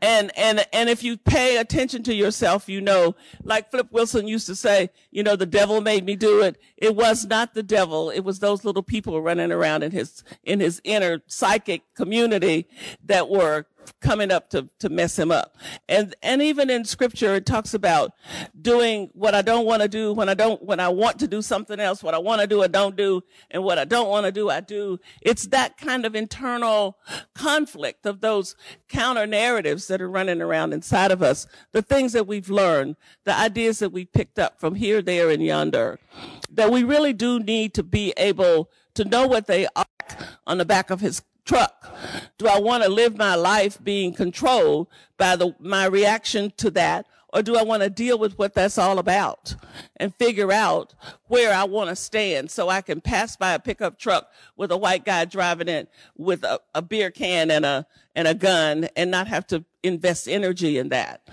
And, 0.00 0.30
and, 0.36 0.66
and 0.72 0.88
if 0.88 1.02
you 1.02 1.16
pay 1.16 1.56
attention 1.56 2.02
to 2.04 2.14
yourself, 2.14 2.68
you 2.68 2.80
know, 2.80 3.16
like 3.42 3.70
Flip 3.70 3.88
Wilson 3.90 4.28
used 4.28 4.46
to 4.46 4.54
say, 4.54 4.90
you 5.10 5.22
know, 5.22 5.36
the 5.36 5.46
devil 5.46 5.80
made 5.80 6.04
me 6.04 6.16
do 6.16 6.40
it. 6.42 6.60
It 6.76 6.94
was 6.94 7.26
not 7.26 7.54
the 7.54 7.62
devil. 7.62 8.10
It 8.10 8.20
was 8.20 8.38
those 8.38 8.64
little 8.64 8.82
people 8.82 9.20
running 9.20 9.52
around 9.52 9.82
in 9.82 9.90
his, 9.90 10.22
in 10.44 10.60
his 10.60 10.80
inner 10.84 11.22
psychic 11.26 11.82
community 11.94 12.68
that 13.04 13.28
were 13.28 13.66
coming 14.00 14.30
up 14.30 14.50
to, 14.50 14.68
to 14.78 14.88
mess 14.88 15.18
him 15.18 15.30
up. 15.30 15.56
And, 15.88 16.14
and 16.22 16.42
even 16.42 16.70
in 16.70 16.84
scripture, 16.84 17.34
it 17.34 17.46
talks 17.46 17.74
about 17.74 18.12
doing 18.60 19.10
what 19.12 19.34
I 19.34 19.42
don't 19.42 19.66
want 19.66 19.82
to 19.82 19.88
do 19.88 20.12
when 20.12 20.28
I 20.28 20.34
don't, 20.34 20.62
when 20.62 20.80
I 20.80 20.88
want 20.88 21.18
to 21.20 21.28
do 21.28 21.42
something 21.42 21.80
else, 21.80 22.02
what 22.02 22.14
I 22.14 22.18
want 22.18 22.40
to 22.40 22.46
do, 22.46 22.62
I 22.62 22.68
don't 22.68 22.96
do, 22.96 23.22
and 23.50 23.62
what 23.62 23.78
I 23.78 23.84
don't 23.84 24.08
want 24.08 24.26
to 24.26 24.32
do, 24.32 24.50
I 24.50 24.60
do. 24.60 24.98
It's 25.22 25.46
that 25.48 25.76
kind 25.76 26.04
of 26.04 26.14
internal 26.14 26.98
conflict 27.34 28.06
of 28.06 28.20
those 28.20 28.56
counter 28.88 29.26
narratives 29.26 29.86
that 29.88 30.00
are 30.00 30.10
running 30.10 30.40
around 30.40 30.72
inside 30.72 31.10
of 31.10 31.22
us, 31.22 31.46
the 31.72 31.82
things 31.82 32.12
that 32.12 32.26
we've 32.26 32.50
learned, 32.50 32.96
the 33.24 33.36
ideas 33.36 33.78
that 33.78 33.92
we 33.92 34.04
picked 34.04 34.38
up 34.38 34.58
from 34.60 34.74
here, 34.74 35.02
there, 35.02 35.30
and 35.30 35.42
yonder, 35.42 35.98
that 36.50 36.70
we 36.70 36.84
really 36.84 37.12
do 37.12 37.38
need 37.38 37.74
to 37.74 37.82
be 37.82 38.12
able 38.16 38.70
to 38.94 39.04
know 39.04 39.26
what 39.26 39.46
they 39.46 39.66
are 39.76 39.86
on 40.46 40.58
the 40.58 40.64
back 40.64 40.90
of 40.90 41.00
his 41.00 41.22
truck? 41.48 41.96
Do 42.36 42.46
I 42.46 42.60
want 42.60 42.84
to 42.84 42.88
live 42.88 43.16
my 43.16 43.34
life 43.34 43.82
being 43.82 44.12
controlled 44.12 44.86
by 45.16 45.34
the, 45.34 45.54
my 45.58 45.86
reaction 45.86 46.52
to 46.58 46.70
that? 46.72 47.06
Or 47.30 47.42
do 47.42 47.56
I 47.56 47.62
want 47.62 47.82
to 47.82 47.90
deal 47.90 48.18
with 48.18 48.38
what 48.38 48.54
that's 48.54 48.78
all 48.78 48.98
about 48.98 49.54
and 49.96 50.14
figure 50.14 50.50
out 50.50 50.94
where 51.26 51.52
I 51.52 51.64
want 51.64 51.90
to 51.90 51.96
stand 51.96 52.50
so 52.50 52.70
I 52.70 52.80
can 52.80 53.02
pass 53.02 53.36
by 53.36 53.52
a 53.52 53.58
pickup 53.58 53.98
truck 53.98 54.30
with 54.56 54.70
a 54.70 54.78
white 54.78 55.04
guy 55.04 55.26
driving 55.26 55.68
it 55.68 55.90
with 56.16 56.42
a, 56.42 56.58
a 56.74 56.80
beer 56.80 57.10
can 57.10 57.50
and 57.50 57.66
a, 57.66 57.86
and 58.14 58.26
a 58.26 58.34
gun 58.34 58.88
and 58.96 59.10
not 59.10 59.28
have 59.28 59.46
to 59.48 59.62
invest 59.82 60.26
energy 60.26 60.78
in 60.78 60.88
that. 60.88 61.28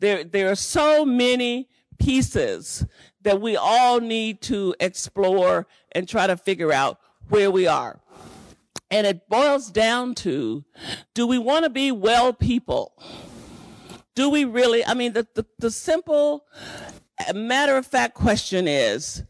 There, 0.00 0.24
there 0.24 0.50
are 0.50 0.56
so 0.56 1.04
many 1.04 1.68
pieces 2.00 2.84
that 3.22 3.40
we 3.40 3.56
all 3.56 4.00
need 4.00 4.40
to 4.42 4.74
explore 4.80 5.68
and 5.92 6.08
try 6.08 6.26
to 6.26 6.36
figure 6.36 6.72
out 6.72 6.98
where 7.28 7.50
we 7.50 7.66
are. 7.68 8.00
And 8.90 9.06
it 9.06 9.28
boils 9.28 9.70
down 9.70 10.14
to, 10.16 10.64
do 11.14 11.26
we 11.26 11.38
want 11.38 11.64
to 11.64 11.70
be 11.70 11.92
well 11.92 12.32
people? 12.32 12.94
Do 14.14 14.30
we 14.30 14.44
really? 14.44 14.84
I 14.84 14.94
mean, 14.94 15.12
the, 15.12 15.26
the, 15.34 15.46
the 15.58 15.70
simple 15.70 16.44
uh, 17.28 17.32
matter 17.34 17.76
of 17.76 17.86
fact 17.86 18.14
question 18.14 18.66
is, 18.66 19.22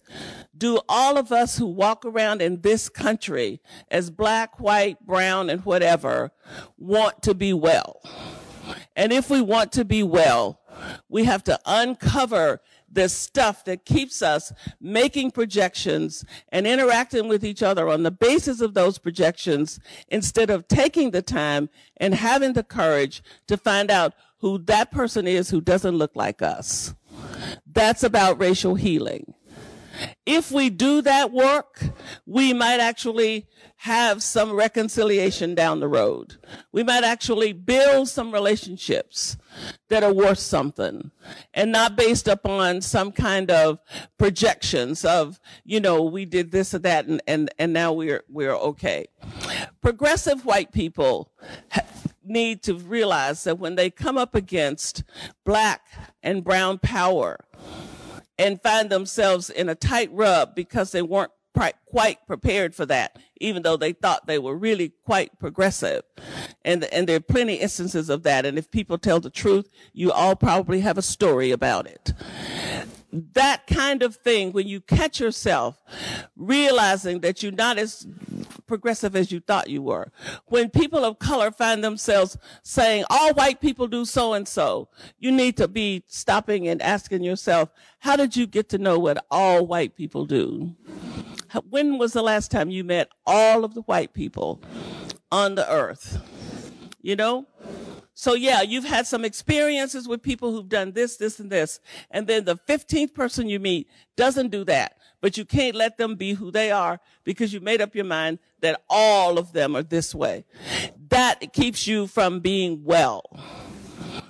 do 0.57 0.81
all 0.89 1.19
of 1.19 1.31
us 1.31 1.59
who 1.59 1.67
walk 1.67 2.05
around 2.05 2.43
in 2.43 2.63
this 2.63 2.89
country 2.89 3.61
as 3.91 4.11
black, 4.11 4.59
white, 4.59 5.05
brown, 5.05 5.51
and 5.51 5.65
whatever 5.65 6.33
want 6.77 7.23
to 7.23 7.35
be 7.35 7.53
well? 7.53 8.01
And 8.97 9.13
if 9.13 9.31
we 9.31 9.41
want 9.41 9.73
to 9.73 9.85
be 9.85 10.03
well, 10.03 10.61
we 11.09 11.25
have 11.25 11.45
to 11.45 11.59
uncover 11.67 12.61
this 12.91 13.15
stuff 13.15 13.65
that 13.65 13.85
keeps 13.85 14.23
us 14.23 14.53
making 14.81 15.31
projections 15.31 16.25
and 16.51 16.67
interacting 16.67 17.29
with 17.29 17.45
each 17.45 17.63
other 17.63 17.89
on 17.89 18.03
the 18.03 18.11
basis 18.11 18.61
of 18.61 18.75
those 18.75 18.99
projections 18.99 19.79
instead 20.09 20.51
of 20.51 20.69
taking 20.69 21.11
the 21.11 21.23
time 21.23 21.69
and 21.97 22.15
having 22.15 22.55
the 22.55 22.63
courage 22.63 23.23
to 23.47 23.57
find 23.57 23.91
out 23.91 24.15
who 24.39 24.59
that 24.59 24.91
person 24.91 25.27
is 25.27 25.51
who 25.51 25.61
doesn't 25.61 25.97
look 25.97 26.15
like 26.15 26.43
us. 26.43 26.95
That's 27.67 28.03
about 28.03 28.41
racial 28.41 28.75
healing. 28.75 29.35
If 30.27 30.51
we 30.51 30.71
do 30.71 31.03
that 31.03 31.33
work, 31.33 31.83
we 32.27 32.53
might 32.53 32.81
actually 32.81 33.47
have 33.83 34.23
some 34.23 34.53
reconciliation 34.53 35.55
down 35.55 35.81
the 35.81 35.89
road. 35.89 36.37
We 36.73 36.83
might 36.83 37.05
actually 37.05 37.53
build 37.53 38.09
some 38.09 38.33
relationships 38.33 39.37
that 39.89 40.03
are 40.03 40.13
worth 40.13 40.39
something 40.39 41.13
and 41.55 41.71
not 41.71 41.97
based 41.97 42.27
upon 42.27 42.83
some 42.83 43.13
kind 43.13 43.51
of 43.51 43.79
projections 44.19 45.05
of, 45.05 45.41
you 45.65 45.81
know, 45.81 46.03
we 46.03 46.25
did 46.25 46.51
this 46.51 46.75
or 46.75 46.81
that 46.81 47.07
and, 47.07 47.23
and, 47.27 47.51
and 47.59 47.73
now 47.73 47.93
we're, 47.93 48.25
we're 48.29 48.57
okay. 48.57 49.07
Progressive 49.81 50.45
white 50.45 50.73
people 50.73 51.31
need 52.25 52.63
to 52.65 52.75
realize 52.75 53.45
that 53.45 53.59
when 53.59 53.77
they 53.77 53.91
come 53.91 54.19
up 54.19 54.35
against 54.35 55.03
black 55.45 55.83
and 56.23 56.45
brown 56.45 56.79
power, 56.79 57.39
and 58.39 58.63
find 58.63 58.91
themselves 58.91 59.51
in 59.51 59.69
a 59.69 59.75
tight 59.75 60.11
rub 60.13 60.55
because 60.55 60.93
they 60.93 61.03
weren't 61.03 61.33
quite 61.87 62.25
prepared 62.27 62.75
for 62.75 62.87
that, 62.87 63.19
even 63.41 63.63
though 63.63 63.77
they 63.77 63.93
thought 63.93 64.27
they 64.27 64.39
were 64.39 64.55
really 64.55 64.93
quite 65.05 65.37
progressive. 65.41 66.03
And, 66.65 66.85
and 66.85 67.09
there 67.09 67.17
are 67.17 67.21
plenty 67.21 67.55
instances 67.55 68.09
of 68.09 68.23
that. 68.23 68.47
And 68.47 68.57
if 68.57 68.71
people 68.71 68.97
tell 68.97 69.19
the 69.19 69.31
truth, 69.31 69.69
you 69.93 70.13
all 70.13 70.37
probably 70.37 70.81
have 70.81 70.99
a 70.99 71.03
story 71.03 71.51
about 71.51 71.87
it 71.87 72.13
that 73.13 73.67
kind 73.67 74.03
of 74.03 74.17
thing, 74.17 74.53
when 74.53 74.67
you 74.67 74.81
catch 74.81 75.19
yourself 75.19 75.83
realizing 76.37 77.21
that 77.21 77.43
you're 77.43 77.53
not 77.53 77.79
as 77.79 78.07
progressive 78.67 79.17
as 79.17 79.33
you 79.33 79.41
thought 79.41 79.71
you 79.71 79.81
were, 79.81 80.13
when 80.47 80.69
people 80.69 81.05
of 81.05 81.19
color 81.19 81.51
find 81.51 81.83
themselves 81.83 82.37
saying, 82.63 83.05
all 83.09 83.33
white 83.33 83.61
people 83.61 83.89
do 83.89 84.05
so 84.05 84.35
and 84.35 84.47
so, 84.47 84.89
you 85.19 85.33
need 85.33 85.57
to 85.57 85.67
be 85.67 86.05
stopping 86.07 86.69
and 86.69 86.83
asking 86.83 87.23
yourself, 87.23 87.71
how 88.01 88.15
did 88.15 88.37
you 88.37 88.47
get 88.47 88.69
to 88.69 88.79
know 88.79 88.99
what 88.99 89.25
all 89.31 89.67
white 89.67 89.97
people 89.97 90.27
do? 90.27 90.75
When 91.71 91.97
was 91.97 92.13
the 92.13 92.23
last 92.23 92.51
time 92.51 92.69
you 92.69 92.85
met 92.85 93.09
all 93.27 93.65
of 93.65 93.73
the 93.73 93.83
white 93.83 94.13
people 94.13 94.61
on 95.33 95.55
the 95.55 95.71
earth? 95.71 96.21
You 97.01 97.17
know? 97.17 97.47
So 98.21 98.35
yeah, 98.35 98.63
you've 98.63 98.85
had 98.85 99.07
some 99.07 99.25
experiences 99.25 100.09
with 100.09 100.25
people 100.25 100.51
who've 100.51 100.69
done 100.69 100.91
this, 100.91 101.19
this, 101.19 101.39
and 101.39 101.53
this. 101.53 101.79
And 102.11 102.27
then 102.27 102.47
the 102.47 102.57
15th 102.57 103.15
person 103.15 103.49
you 103.49 103.61
meet 103.61 103.89
doesn't 104.17 104.49
do 104.49 104.65
that. 104.65 104.97
But 105.21 105.37
you 105.37 105.45
can't 105.45 105.77
let 105.77 105.99
them 105.99 106.17
be 106.17 106.33
who 106.33 106.51
they 106.51 106.73
are 106.73 106.99
because 107.23 107.53
you 107.53 107.61
made 107.61 107.81
up 107.81 107.95
your 107.95 108.07
mind 108.07 108.41
that 108.61 108.83
all 108.91 109.39
of 109.39 109.53
them 109.53 109.77
are 109.77 109.85
this 109.85 110.17
way. 110.17 110.45
That 111.11 111.53
keeps 111.53 111.87
you 111.87 112.09
from 112.09 112.41
being 112.41 112.83
well 112.83 113.23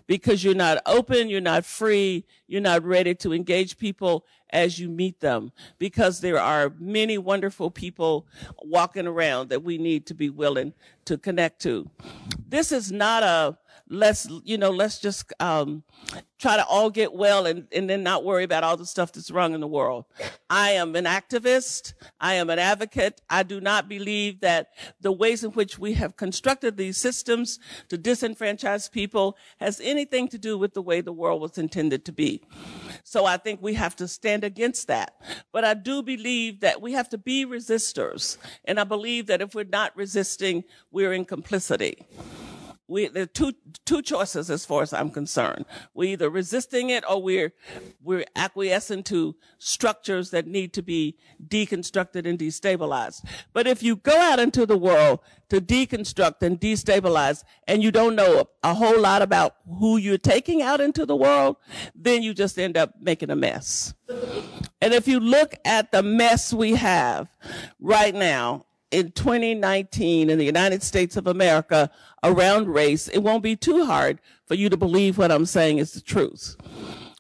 because 0.07 0.45
you're 0.45 0.55
not 0.55 0.83
open, 0.85 1.31
you're 1.31 1.41
not 1.41 1.65
free, 1.65 2.27
you're 2.47 2.61
not 2.61 2.85
ready 2.85 3.15
to 3.15 3.33
engage 3.33 3.79
people 3.79 4.27
as 4.51 4.79
you 4.79 4.91
meet 4.91 5.21
them 5.21 5.51
because 5.79 6.21
there 6.21 6.39
are 6.39 6.75
many 6.79 7.17
wonderful 7.17 7.71
people 7.71 8.27
walking 8.63 9.07
around 9.07 9.49
that 9.49 9.63
we 9.63 9.79
need 9.79 10.05
to 10.07 10.15
be 10.15 10.29
willing 10.29 10.75
to 11.07 11.17
connect 11.17 11.63
to. 11.63 11.89
This 12.49 12.71
is 12.71 12.93
not 12.93 13.23
a 13.23 13.57
let's 13.89 14.29
you 14.45 14.59
know 14.59 14.71
let's 14.71 14.99
just 14.99 15.33
um, 15.41 15.83
try 16.39 16.57
to 16.57 16.65
all 16.67 16.89
get 16.89 17.13
well 17.13 17.47
and, 17.47 17.67
and 17.73 17.91
then 17.91 18.03
not 18.03 18.25
worry 18.25 18.45
about 18.45 18.63
all 18.63 18.77
the 18.77 18.87
stuff 18.87 19.13
that's 19.13 19.31
wrong 19.31 19.55
in 19.55 19.61
the 19.61 19.67
world. 19.67 20.05
I 20.49 20.71
am 20.71 20.95
an 20.95 21.05
activist. 21.05 21.95
I 22.21 22.35
am 22.35 22.49
an 22.49 22.59
advocate. 22.59 23.21
I 23.29 23.43
do 23.43 23.61
not 23.61 23.89
believe 23.89 24.41
that 24.41 24.69
the 25.01 25.13
ways 25.13 25.43
in 25.43 25.51
which 25.53 25.79
we 25.79 25.95
have 25.95 26.17
constructed 26.17 26.77
these 26.77 26.97
systems 26.97 27.59
to 27.89 27.99
disenfranchise 27.99 28.91
people 28.91 29.37
has 29.59 29.81
anything 29.83 30.29
to 30.29 30.39
do 30.39 30.57
with 30.57 30.75
the 30.75 30.83
way 30.83 31.01
the 31.01 31.13
world 31.13 31.41
was 31.41 31.59
intended 31.59 32.05
to 32.05 32.13
be. 32.13 32.43
So 33.05 33.25
i 33.25 33.37
think 33.37 33.61
we 33.63 33.75
have 33.75 33.97
to 33.97 34.07
stand 34.07 34.45
against 34.45 34.87
that. 34.89 35.21
But 35.53 35.65
i 35.65 35.75
do 35.75 36.03
believe 36.03 36.61
that 36.61 36.81
we 36.81 36.93
have 36.93 37.09
to 37.11 37.19
be 37.19 37.45
resistors. 37.45 38.37
And 38.65 38.79
i 38.79 38.85
believe 38.85 39.27
that 39.27 39.43
if 39.43 39.55
we're 39.55 39.65
not 39.65 39.97
resisting 39.97 40.65
we're 40.91 41.13
in 41.13 41.25
complicity 41.25 42.07
we 42.89 43.07
there 43.09 43.25
are 43.25 43.27
two 43.27 43.53
two 43.85 44.03
choices 44.03 44.51
as 44.51 44.65
far 44.65 44.83
as 44.83 44.93
I'm 44.93 45.11
concerned. 45.11 45.67
We're 45.95 46.13
either 46.13 46.31
resisting 46.31 46.91
it 46.91 47.05
or 47.09 47.23
we're 47.23 47.53
we're 48.03 48.25
acquiescing 48.35 49.03
to 49.05 49.37
structures 49.59 50.31
that 50.31 50.47
need 50.47 50.73
to 50.73 50.83
be 50.83 51.17
deconstructed 51.47 52.27
and 52.27 52.39
destabilized. 52.39 53.25
But 53.53 53.67
if 53.67 53.83
you 53.83 53.97
go 53.97 54.19
out 54.19 54.41
into 54.41 54.65
the 54.65 54.79
world 54.79 55.21
to 55.51 55.61
deconstruct 55.61 56.43
and 56.43 56.59
destabilize 56.59 57.45
and 57.67 57.83
you 57.83 57.93
don't 57.93 58.17
know 58.17 58.41
a, 58.41 58.71
a 58.71 58.75
whole 58.75 58.99
lot 59.01 59.23
about 59.23 59.57
who 59.79 59.99
you're 59.99 60.19
taking 60.19 60.63
out 60.63 60.81
into 60.81 61.05
the 61.05 61.17
world, 61.17 61.57
then 61.95 62.23
you 62.23 62.33
just 62.33 62.59
end 62.59 62.77
up 62.77 62.95
making 63.01 63.31
a 63.31 63.37
mess. 63.37 63.95
And 64.81 64.95
if 64.95 65.07
you 65.07 65.21
look 65.21 65.55
at 65.65 65.93
the 65.93 66.03
mess 66.03 66.53
we 66.55 66.75
have 66.77 67.29
right 67.81 68.15
now 68.15 68.65
in 68.91 69.13
2019 69.13 70.31
in 70.31 70.39
the 70.39 70.45
United 70.45 70.83
States 70.83 71.17
of 71.17 71.27
America 71.27 71.91
around 72.23 72.69
race, 72.69 73.09
it 73.09 73.19
won't 73.19 73.43
be 73.43 73.57
too 73.57 73.85
hard 73.85 74.21
for 74.47 74.55
you 74.55 74.69
to 74.69 74.77
believe 74.77 75.19
what 75.19 75.31
I'm 75.31 75.47
saying 75.47 75.79
is 75.79 75.93
the 75.93 76.01
truth. 76.01 76.57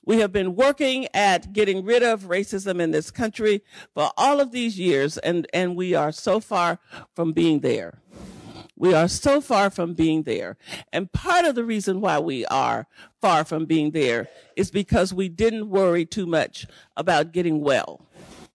We 0.04 0.20
have 0.20 0.32
been 0.32 0.56
working 0.56 1.06
at 1.12 1.52
getting 1.52 1.84
rid 1.84 2.02
of 2.02 2.22
racism 2.24 2.80
in 2.80 2.92
this 2.92 3.10
country 3.10 3.62
for 3.92 4.10
all 4.16 4.40
of 4.40 4.52
these 4.52 4.78
years, 4.78 5.18
and, 5.18 5.46
and 5.52 5.76
we 5.76 5.94
are 5.94 6.12
so 6.12 6.40
far 6.40 6.78
from 7.14 7.32
being 7.32 7.60
there. 7.60 8.00
We 8.74 8.94
are 8.94 9.08
so 9.08 9.40
far 9.40 9.70
from 9.70 9.92
being 9.92 10.22
there. 10.22 10.56
And 10.92 11.12
part 11.12 11.44
of 11.44 11.56
the 11.56 11.64
reason 11.64 12.00
why 12.00 12.20
we 12.20 12.46
are 12.46 12.86
far 13.20 13.44
from 13.44 13.66
being 13.66 13.90
there 13.90 14.28
is 14.56 14.70
because 14.70 15.12
we 15.12 15.28
didn't 15.28 15.68
worry 15.68 16.06
too 16.06 16.26
much 16.26 16.66
about 16.96 17.32
getting 17.32 17.60
well 17.60 18.06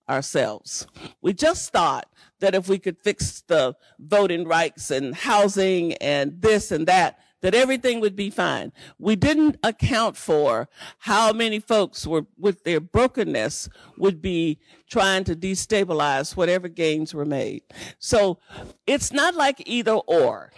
ourselves. 0.09 0.87
We 1.21 1.33
just 1.33 1.71
thought 1.71 2.07
that 2.43 2.53
if 2.53 2.67
we 2.67 2.77
could 2.77 2.97
fix 2.97 3.39
the 3.47 3.73
voting 3.97 4.45
rights 4.45 4.91
and 4.91 5.15
housing 5.15 5.93
and 5.93 6.41
this 6.41 6.73
and 6.73 6.85
that, 6.87 7.17
that 7.39 7.55
everything 7.55 8.01
would 8.01 8.17
be 8.17 8.29
fine. 8.29 8.73
We 8.99 9.15
didn't 9.15 9.55
account 9.63 10.17
for 10.17 10.67
how 10.99 11.31
many 11.31 11.61
folks 11.61 12.05
were 12.05 12.25
with 12.37 12.65
their 12.65 12.81
brokenness 12.81 13.69
would 13.97 14.21
be 14.21 14.59
trying 14.89 15.23
to 15.23 15.37
destabilize 15.37 16.35
whatever 16.35 16.67
gains 16.67 17.13
were 17.13 17.25
made. 17.25 17.63
So 17.97 18.39
it's 18.85 19.13
not 19.13 19.35
like 19.35 19.63
either 19.65 19.93
or. 19.93 20.51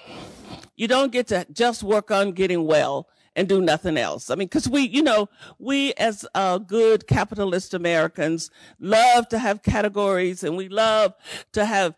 You 0.75 0.88
don't 0.88 1.12
get 1.12 1.27
to 1.27 1.46
just 1.54 1.84
work 1.84 2.10
on 2.10 2.32
getting 2.32 2.65
well 2.65 3.08
and 3.36 3.50
do 3.50 3.62
nothing 3.62 3.98
else. 3.98 4.30
I 4.30 4.36
mean, 4.36 4.48
because 4.48 4.70
we, 4.70 4.82
you 4.82 5.04
know, 5.04 5.30
we 5.60 5.94
as 5.94 6.25
uh, 6.36 6.58
good 6.58 7.08
capitalist 7.08 7.74
Americans 7.74 8.50
love 8.80 9.27
to 9.30 9.39
have 9.39 9.63
categories 9.63 10.44
and 10.44 10.56
we 10.56 10.70
love 10.70 11.13
to 11.51 11.65
have 11.65 11.96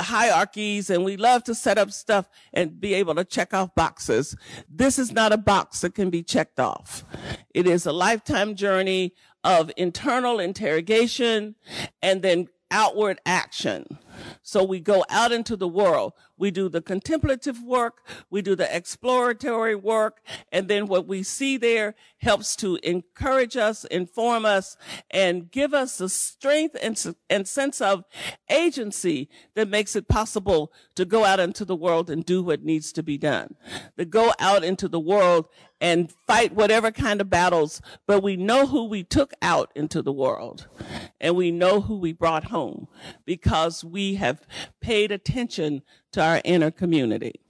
hierarchies 0.00 0.90
and 0.90 1.04
we 1.04 1.16
love 1.16 1.44
to 1.44 1.54
set 1.54 1.78
up 1.78 1.90
stuff 1.90 2.28
and 2.52 2.80
be 2.80 2.94
able 2.94 3.14
to 3.16 3.24
check 3.24 3.52
off 3.52 3.74
boxes. 3.74 4.36
This 4.68 4.98
is 4.98 5.12
not 5.12 5.32
a 5.32 5.38
box 5.38 5.80
that 5.82 5.94
can 5.94 6.10
be 6.10 6.22
checked 6.22 6.60
off. 6.60 7.04
It 7.54 7.66
is 7.66 7.86
a 7.86 7.92
lifetime 7.92 8.54
journey 8.54 9.14
of 9.44 9.70
internal 9.76 10.40
interrogation 10.40 11.54
and 12.02 12.22
then 12.22 12.48
outward 12.70 13.20
action. 13.24 13.98
So 14.42 14.64
we 14.64 14.80
go 14.80 15.04
out 15.08 15.32
into 15.32 15.56
the 15.56 15.68
world. 15.68 16.12
We 16.36 16.50
do 16.50 16.68
the 16.68 16.82
contemplative 16.82 17.62
work. 17.62 18.06
We 18.30 18.42
do 18.42 18.54
the 18.54 18.74
exploratory 18.74 19.74
work. 19.74 20.20
And 20.52 20.68
then 20.68 20.86
what 20.86 21.06
we 21.06 21.22
see 21.22 21.56
there 21.56 21.94
helps 22.18 22.56
to 22.56 22.78
encourage 22.82 23.56
us, 23.56 23.84
inform 23.84 24.44
us, 24.44 24.76
and 25.10 25.50
give 25.50 25.74
us 25.74 25.98
the 25.98 26.08
strength 26.08 26.76
and, 26.80 27.16
and 27.28 27.48
sense 27.48 27.80
of 27.80 28.04
agency 28.50 29.28
that 29.54 29.68
makes 29.68 29.96
it 29.96 30.08
possible 30.08 30.72
to 30.94 31.04
go 31.04 31.24
out 31.24 31.40
into 31.40 31.64
the 31.64 31.76
world 31.76 32.10
and 32.10 32.24
do 32.24 32.42
what 32.42 32.62
needs 32.62 32.92
to 32.92 33.02
be 33.02 33.18
done. 33.18 33.54
To 33.98 34.04
go 34.04 34.32
out 34.38 34.64
into 34.64 34.88
the 34.88 35.00
world 35.00 35.48
and 35.80 36.12
fight 36.26 36.52
whatever 36.52 36.90
kind 36.90 37.20
of 37.20 37.30
battles, 37.30 37.80
but 38.06 38.22
we 38.22 38.36
know 38.36 38.66
who 38.66 38.84
we 38.84 39.04
took 39.04 39.32
out 39.40 39.70
into 39.74 40.02
the 40.02 40.12
world 40.12 40.66
and 41.20 41.36
we 41.36 41.50
know 41.50 41.80
who 41.80 41.98
we 41.98 42.12
brought 42.12 42.44
home 42.44 42.88
because 43.24 43.84
we 43.84 44.07
have 44.14 44.46
paid 44.80 45.12
attention 45.12 45.82
to 46.12 46.22
our 46.22 46.40
inner 46.44 46.70
community. 46.70 47.40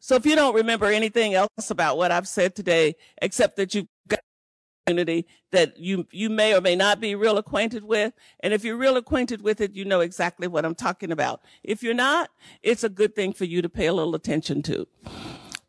So 0.00 0.16
if 0.16 0.26
you 0.26 0.34
don't 0.34 0.54
remember 0.54 0.86
anything 0.86 1.34
else 1.34 1.70
about 1.70 1.96
what 1.96 2.12
I've 2.12 2.28
said 2.28 2.54
today, 2.54 2.96
except 3.22 3.56
that 3.56 3.74
you've 3.74 3.88
got 4.08 4.18
a 4.18 4.90
community 4.90 5.26
that 5.52 5.78
you, 5.78 6.06
you 6.10 6.28
may 6.28 6.54
or 6.54 6.60
may 6.60 6.76
not 6.76 7.00
be 7.00 7.14
real 7.14 7.38
acquainted 7.38 7.84
with. 7.84 8.12
And 8.40 8.52
if 8.52 8.64
you're 8.64 8.76
real 8.76 8.96
acquainted 8.96 9.42
with 9.42 9.60
it, 9.60 9.74
you 9.74 9.84
know 9.84 10.00
exactly 10.00 10.46
what 10.46 10.64
I'm 10.64 10.74
talking 10.74 11.10
about. 11.10 11.40
If 11.62 11.82
you're 11.82 11.94
not, 11.94 12.30
it's 12.62 12.84
a 12.84 12.88
good 12.88 13.14
thing 13.14 13.32
for 13.32 13.44
you 13.44 13.62
to 13.62 13.68
pay 13.68 13.86
a 13.86 13.94
little 13.94 14.14
attention 14.14 14.62
to 14.62 14.86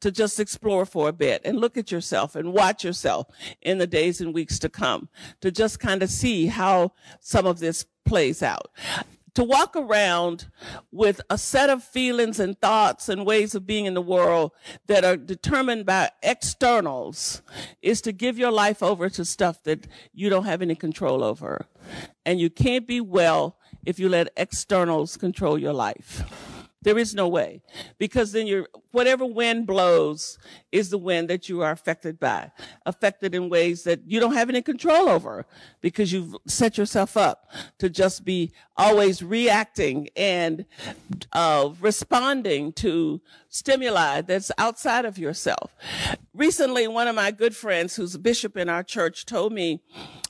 to 0.02 0.12
just 0.12 0.40
explore 0.40 0.86
for 0.86 1.10
a 1.10 1.14
bit 1.14 1.42
and 1.44 1.60
look 1.60 1.78
at 1.78 1.92
yourself 1.92 2.36
and 2.36 2.54
watch 2.54 2.84
yourself 2.84 3.28
in 3.64 3.80
the 3.80 3.88
days 3.88 4.22
and 4.22 4.36
weeks 4.36 4.60
to 4.60 4.70
come 4.70 5.10
to 5.42 5.50
just 5.50 5.80
kind 5.80 6.04
of 6.04 6.12
see 6.12 6.46
how 6.46 6.92
some 7.22 7.48
of 7.48 7.58
this 7.58 7.88
plays 8.06 8.44
out 8.44 8.70
to 9.36 9.44
walk 9.44 9.76
around 9.76 10.48
with 10.92 11.22
a 11.30 11.38
set 11.38 11.70
of 11.70 11.84
feelings 11.84 12.40
and 12.40 12.60
thoughts 12.60 13.08
and 13.10 13.26
ways 13.26 13.54
of 13.54 13.68
being 13.68 13.86
in 13.86 13.94
the 13.94 14.02
world 14.02 14.52
that 14.88 15.06
are 15.06 15.18
determined 15.18 15.86
by 15.86 16.10
externals 16.24 17.42
is 17.82 18.02
to 18.02 18.12
give 18.12 18.38
your 18.38 18.52
life 18.52 18.82
over 18.82 19.10
to 19.10 19.24
stuff 19.24 19.62
that 19.64 19.88
you 20.14 20.30
don't 20.30 20.46
have 20.46 20.62
any 20.62 20.76
control 20.76 21.24
over. 21.24 21.68
And 22.26 22.40
you 22.40 22.50
can't 22.50 22.88
be 22.88 23.02
well 23.02 23.58
if 23.86 24.00
you 24.00 24.10
let 24.10 24.34
externals 24.36 25.18
control 25.18 25.60
your 25.60 25.74
life. 25.74 26.24
There 26.86 27.00
is 27.00 27.16
no 27.16 27.28
way 27.28 27.64
because 27.98 28.32
then 28.32 28.46
you're, 28.46 28.68
whatever 28.92 29.26
wind 29.26 29.66
blows 29.66 30.38
is 30.72 30.92
the 30.92 31.00
wind 31.00 31.32
that 31.32 31.50
you 31.50 31.64
are 31.64 31.72
affected 31.72 32.20
by, 32.20 32.52
affected 32.86 33.34
in 33.34 33.50
ways 33.50 33.86
that 33.86 34.02
you 34.06 34.20
don't 34.20 34.36
have 34.36 34.50
any 34.50 34.62
control 34.62 35.10
over 35.10 35.48
because 35.82 36.14
you've 36.14 36.36
set 36.46 36.78
yourself 36.78 37.18
up 37.18 37.50
to 37.80 37.90
just 37.90 38.24
be 38.24 38.52
always 38.78 39.24
reacting 39.24 40.10
and 40.16 40.66
uh, 41.34 41.72
responding 41.82 42.72
to 42.74 43.20
stimuli 43.50 44.22
that's 44.22 44.52
outside 44.60 45.06
of 45.06 45.18
yourself. 45.18 45.76
Recently, 46.36 46.88
one 46.88 47.08
of 47.08 47.16
my 47.16 47.32
good 47.32 47.56
friends 47.56 47.96
who's 47.96 48.14
a 48.14 48.20
bishop 48.20 48.56
in 48.56 48.70
our 48.70 48.84
church 48.84 49.26
told 49.26 49.52
me 49.52 49.82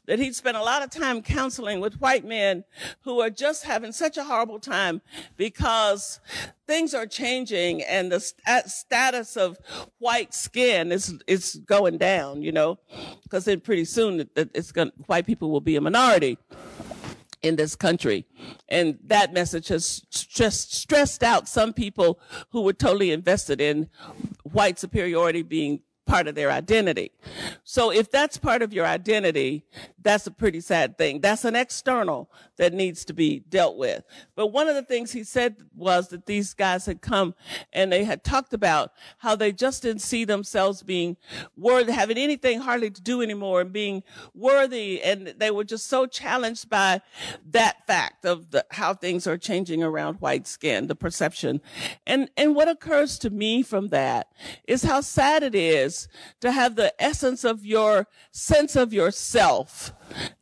that 0.07 0.19
he'd 0.19 0.35
spent 0.35 0.57
a 0.57 0.63
lot 0.63 0.83
of 0.83 0.89
time 0.89 1.21
counseling 1.21 1.79
with 1.79 1.99
white 1.99 2.25
men 2.25 2.63
who 3.01 3.21
are 3.21 3.29
just 3.29 3.63
having 3.63 3.91
such 3.91 4.17
a 4.17 4.23
horrible 4.23 4.59
time 4.59 5.01
because 5.37 6.19
things 6.67 6.93
are 6.93 7.05
changing 7.05 7.81
and 7.83 8.11
the 8.11 8.19
st- 8.19 8.67
status 8.69 9.37
of 9.37 9.57
white 9.99 10.33
skin 10.33 10.91
is 10.91 11.13
is 11.27 11.55
going 11.65 11.97
down, 11.97 12.41
you 12.41 12.51
know, 12.51 12.79
because 13.23 13.45
then 13.45 13.59
pretty 13.59 13.85
soon 13.85 14.29
it's 14.35 14.71
going 14.71 14.91
white 15.07 15.25
people 15.25 15.51
will 15.51 15.61
be 15.61 15.75
a 15.75 15.81
minority 15.81 16.37
in 17.41 17.55
this 17.55 17.75
country. 17.75 18.25
And 18.69 18.97
that 19.05 19.33
message 19.33 19.67
has 19.67 19.99
just 20.09 20.73
stressed 20.73 21.23
out 21.23 21.47
some 21.47 21.73
people 21.73 22.19
who 22.49 22.61
were 22.61 22.73
totally 22.73 23.11
invested 23.11 23.61
in 23.61 23.89
white 24.43 24.79
superiority 24.79 25.43
being 25.43 25.81
part 26.05 26.27
of 26.27 26.35
their 26.35 26.51
identity. 26.51 27.11
So 27.63 27.91
if 27.91 28.11
that's 28.11 28.37
part 28.37 28.61
of 28.61 28.73
your 28.73 28.85
identity, 28.85 29.65
that's 30.05 30.27
a 30.27 30.31
pretty 30.31 30.61
sad 30.61 30.99
thing. 30.99 31.19
That's 31.19 31.45
an 31.45 31.55
external 31.55 32.29
that 32.57 32.73
needs 32.73 33.03
to 33.05 33.13
be 33.13 33.39
dealt 33.49 33.75
with. 33.75 34.03
But 34.35 34.47
one 34.47 34.67
of 34.67 34.75
the 34.75 34.83
things 34.83 35.11
he 35.11 35.23
said 35.23 35.57
was 35.75 36.09
that 36.09 36.27
these 36.27 36.53
guys 36.53 36.85
had 36.85 37.01
come 37.01 37.33
and 37.73 37.91
they 37.91 38.03
had 38.03 38.23
talked 38.23 38.53
about 38.53 38.91
how 39.17 39.35
they 39.35 39.51
just 39.51 39.81
didn't 39.81 40.03
see 40.03 40.23
themselves 40.23 40.83
being 40.83 41.17
worthy, 41.57 41.91
having 41.91 42.19
anything 42.19 42.59
hardly 42.59 42.91
to 42.91 43.01
do 43.01 43.23
anymore 43.23 43.61
and 43.61 43.73
being 43.73 44.03
worthy. 44.35 45.01
And 45.01 45.33
they 45.39 45.49
were 45.49 45.63
just 45.63 45.87
so 45.87 46.05
challenged 46.05 46.69
by 46.69 47.01
that 47.49 47.87
fact 47.87 48.25
of 48.25 48.51
the, 48.51 48.63
how 48.69 48.93
things 48.93 49.25
are 49.25 49.39
changing 49.39 49.81
around 49.81 50.21
white 50.21 50.45
skin, 50.45 50.85
the 50.85 50.95
perception. 50.95 51.61
And, 52.05 52.29
and 52.37 52.53
what 52.53 52.67
occurs 52.67 53.17
to 53.19 53.31
me 53.31 53.63
from 53.63 53.87
that 53.87 54.27
is 54.67 54.83
how 54.83 55.01
sad 55.01 55.41
it 55.41 55.55
is 55.55 56.07
to 56.41 56.51
have 56.51 56.75
the 56.75 56.93
essence 57.01 57.43
of 57.43 57.65
your 57.65 58.07
sense 58.31 58.75
of 58.75 58.93
yourself 58.93 59.93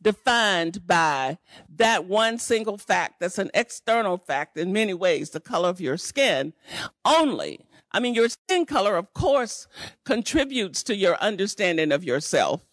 defined 0.02 0.86
by 0.86 1.38
that 1.76 2.06
one 2.06 2.38
single 2.38 2.78
fact 2.78 3.20
that's 3.20 3.38
an 3.38 3.52
external 3.54 4.18
fact 4.18 4.58
in 4.58 4.74
many 4.74 4.94
ways, 4.94 5.32
the 5.32 5.40
color 5.40 5.70
of 5.70 5.82
your 5.82 5.98
skin 5.98 6.54
only. 7.06 7.66
I 7.92 8.00
mean, 8.00 8.16
your 8.16 8.30
skin 8.30 8.66
color, 8.66 8.96
of 8.96 9.14
course, 9.14 9.68
contributes 10.04 10.82
to 10.84 10.96
your 10.96 11.16
understanding 11.18 11.92
of 11.92 12.04
yourself. 12.04 12.66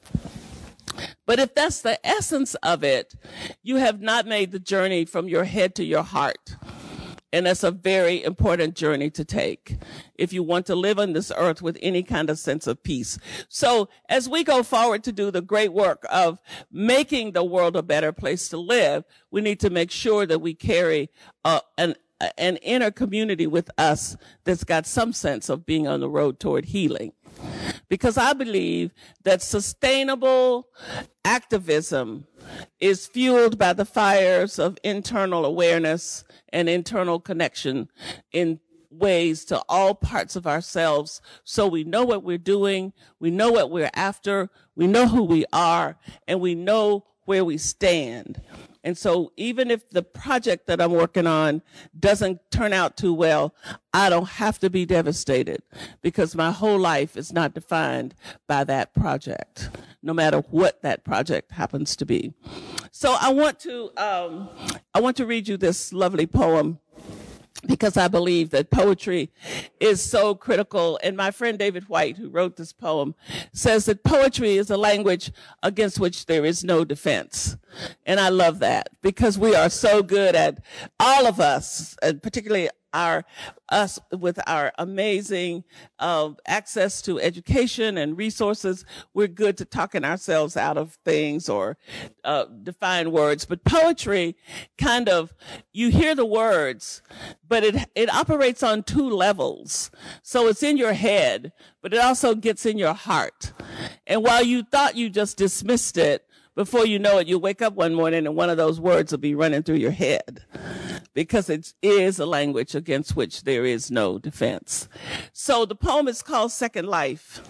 But 1.27 1.39
if 1.39 1.55
that's 1.55 1.83
the 1.83 2.05
essence 2.07 2.55
of 2.57 2.83
it, 2.83 3.15
you 3.63 3.77
have 3.77 4.01
not 4.01 4.27
made 4.27 4.51
the 4.51 4.59
journey 4.59 5.05
from 5.05 5.29
your 5.29 5.45
head 5.45 5.75
to 5.77 5.85
your 5.85 6.03
heart. 6.03 6.57
And 7.33 7.47
that's 7.47 7.63
a 7.63 7.71
very 7.71 8.25
important 8.25 8.75
journey 8.75 9.09
to 9.11 9.25
take 9.25 9.77
if 10.17 10.33
you 10.33 10.43
want 10.43 10.67
to 10.67 10.75
live 10.75 10.99
on 10.99 11.13
this 11.13 11.31
earth 11.37 11.63
with 11.63 11.79
any 11.81 12.03
kind 12.03 12.29
of 12.29 12.39
sense 12.39 12.67
of 12.67 12.83
peace. 12.83 13.19
So 13.49 13.89
as 14.09 14.29
we 14.29 14.43
go 14.43 14.63
forward 14.63 15.05
to 15.05 15.13
do 15.13 15.31
the 15.31 15.41
great 15.41 15.73
work 15.73 16.05
of 16.11 16.41
making 16.73 17.33
the 17.33 17.45
world 17.45 17.77
a 17.77 17.83
better 17.83 18.13
place 18.13 18.49
to 18.49 18.57
live, 18.57 19.05
we 19.31 19.41
need 19.41 19.61
to 19.61 19.71
make 19.71 19.91
sure 19.91 20.27
that 20.27 20.41
we 20.41 20.55
carry 20.55 21.11
uh, 21.45 21.61
an 21.79 21.95
an 22.37 22.57
inner 22.59 22.91
community 22.91 23.47
with 23.47 23.71
us 23.79 24.15
that's 24.45 24.63
got 24.65 24.87
some 24.87 25.11
sense 25.11 25.49
of 25.49 25.65
being 25.65 25.89
on 25.89 26.01
the 26.01 26.09
road 26.09 26.39
toward 26.39 26.67
healing. 26.67 27.13
Because 27.89 28.17
I 28.17 28.33
believe 28.33 28.93
that 29.25 29.43
sustainable 29.43 30.69
activism 31.25 32.27
is 32.79 33.07
fueled 33.07 33.59
by 33.59 33.73
the 33.73 33.85
fires 33.85 34.59
of 34.59 34.79
internal 34.83 35.45
awareness 35.45 36.25
and 36.53 36.69
internal 36.69 37.21
connection 37.21 37.89
in 38.33 38.61
ways 38.91 39.45
to 39.47 39.63
all 39.69 39.95
parts 39.95 40.37
of 40.37 40.47
ourselves. 40.47 41.21
So 41.45 41.67
we 41.67 41.85
know 41.85 42.05
what 42.05 42.25
we're 42.25 42.39
doing, 42.39 42.93
we 43.19 43.31
know 43.31 43.51
what 43.53 43.71
we're 43.71 43.91
after, 43.95 44.51
we 44.75 44.87
know 44.87 45.07
who 45.07 45.23
we 45.23 45.45
are, 45.53 45.97
and 46.27 46.41
we 46.41 46.55
know 46.55 47.05
where 47.31 47.45
we 47.45 47.57
stand. 47.57 48.43
And 48.83 48.99
so 48.99 49.31
even 49.37 49.71
if 49.71 49.89
the 49.91 50.03
project 50.03 50.67
that 50.67 50.81
I'm 50.81 50.91
working 50.91 51.29
on 51.29 51.63
doesn't 51.97 52.41
turn 52.51 52.73
out 52.73 52.97
too 52.97 53.15
well, 53.15 53.55
I 53.95 54.11
don't 54.11 54.27
have 54.31 54.59
to 54.59 54.69
be 54.69 54.85
devastated 54.85 55.63
because 56.03 56.35
my 56.35 56.51
whole 56.51 56.81
life 56.81 57.17
is 57.17 57.33
not 57.33 57.55
defined 57.55 58.17
by 58.49 58.65
that 58.65 58.95
project, 58.95 59.71
no 60.03 60.13
matter 60.13 60.39
what 60.51 60.83
that 60.83 61.05
project 61.05 61.53
happens 61.53 61.95
to 61.97 62.05
be. 62.05 62.35
So 62.91 63.17
I 63.21 63.33
want 63.33 63.61
to, 63.61 63.93
um, 63.97 64.49
I 64.93 65.01
want 65.01 65.17
to 65.19 65.25
read 65.25 65.47
you 65.47 65.57
this 65.57 65.93
lovely 65.93 66.27
poem 66.27 66.81
because 67.67 67.97
I 67.97 68.09
believe 68.09 68.51
that 68.51 68.71
poetry 68.71 69.31
is 69.79 70.03
so 70.03 70.35
critical. 70.35 70.99
And 71.03 71.17
my 71.17 71.31
friend 71.31 71.59
David 71.59 71.89
Whyte, 71.89 72.17
who 72.17 72.29
wrote 72.29 72.57
this 72.57 72.73
poem, 72.73 73.15
says 73.53 73.85
that 73.85 74.03
poetry 74.03 74.57
is 74.57 74.71
a 74.71 74.77
language 74.77 75.33
against 75.63 76.01
which 76.01 76.27
there 76.27 76.45
is 76.45 76.65
no 76.65 76.85
defense. 76.85 77.57
And 78.07 78.19
I 78.19 78.31
love 78.31 78.59
that 78.61 78.89
because 79.03 79.39
we 79.39 79.55
are 79.55 79.69
so 79.69 80.03
good 80.03 80.35
at 80.35 80.63
all 80.99 81.27
of 81.27 81.41
us, 81.41 81.97
and 82.03 82.23
particularly 82.23 82.69
our 82.93 83.25
us 83.69 83.99
with 84.11 84.39
our 84.47 84.73
amazing 84.79 85.65
uh, 85.99 86.31
access 86.47 87.01
to 87.03 87.21
education 87.21 87.97
and 87.97 88.19
resources 88.19 88.85
we're 89.15 89.29
good 89.29 89.57
to 89.57 89.65
talking 89.65 90.05
ourselves 90.05 90.57
out 90.57 90.77
of 90.77 90.99
things 91.05 91.49
or 91.49 91.77
uh, 92.25 92.45
define 92.63 93.13
words. 93.13 93.45
But 93.45 93.65
poetry 93.65 94.37
kind 94.77 95.09
of 95.09 95.33
you 95.73 95.91
hear 95.91 96.15
the 96.15 96.27
words 96.27 97.03
but 97.47 97.65
it 97.65 97.77
it 97.95 98.13
operates 98.13 98.63
on 98.63 98.83
two 98.83 99.09
levels. 99.09 99.91
So 100.23 100.49
it's 100.49 100.63
in 100.63 100.77
your 100.77 100.93
head 100.93 101.53
but 101.83 101.95
it 101.95 102.01
also 102.01 102.35
gets 102.35 102.67
in 102.67 102.79
your 102.79 102.95
heart. 102.95 103.53
And 104.07 104.23
while 104.23 104.43
you 104.43 104.63
thought 104.63 104.97
you 104.97 105.11
just 105.11 105.37
dismissed 105.37 105.97
it 105.97 106.27
before 106.57 106.85
you 106.85 106.99
know 106.99 107.19
it, 107.19 107.29
you 107.29 107.39
wake 107.39 107.63
up 107.63 107.75
one 107.75 107.95
morning 107.95 108.27
and 108.27 108.37
one 108.37 108.51
of 108.51 108.57
those 108.57 108.81
words 108.81 109.13
will 109.13 109.19
be 109.19 109.35
running 109.35 109.63
through 109.63 109.77
your 109.77 109.93
head 109.93 110.43
because 111.21 111.51
it 111.51 111.75
is 111.83 112.19
a 112.19 112.25
language 112.25 112.75
against 112.75 113.15
which 113.15 113.43
there 113.43 113.67
is 113.67 113.91
no 113.91 114.19
defense. 114.19 114.89
So 115.35 115.67
the 115.67 115.75
poem 115.75 116.09
is 116.09 116.23
called 116.23 116.51
Second 116.51 116.89
Life. 116.89 117.43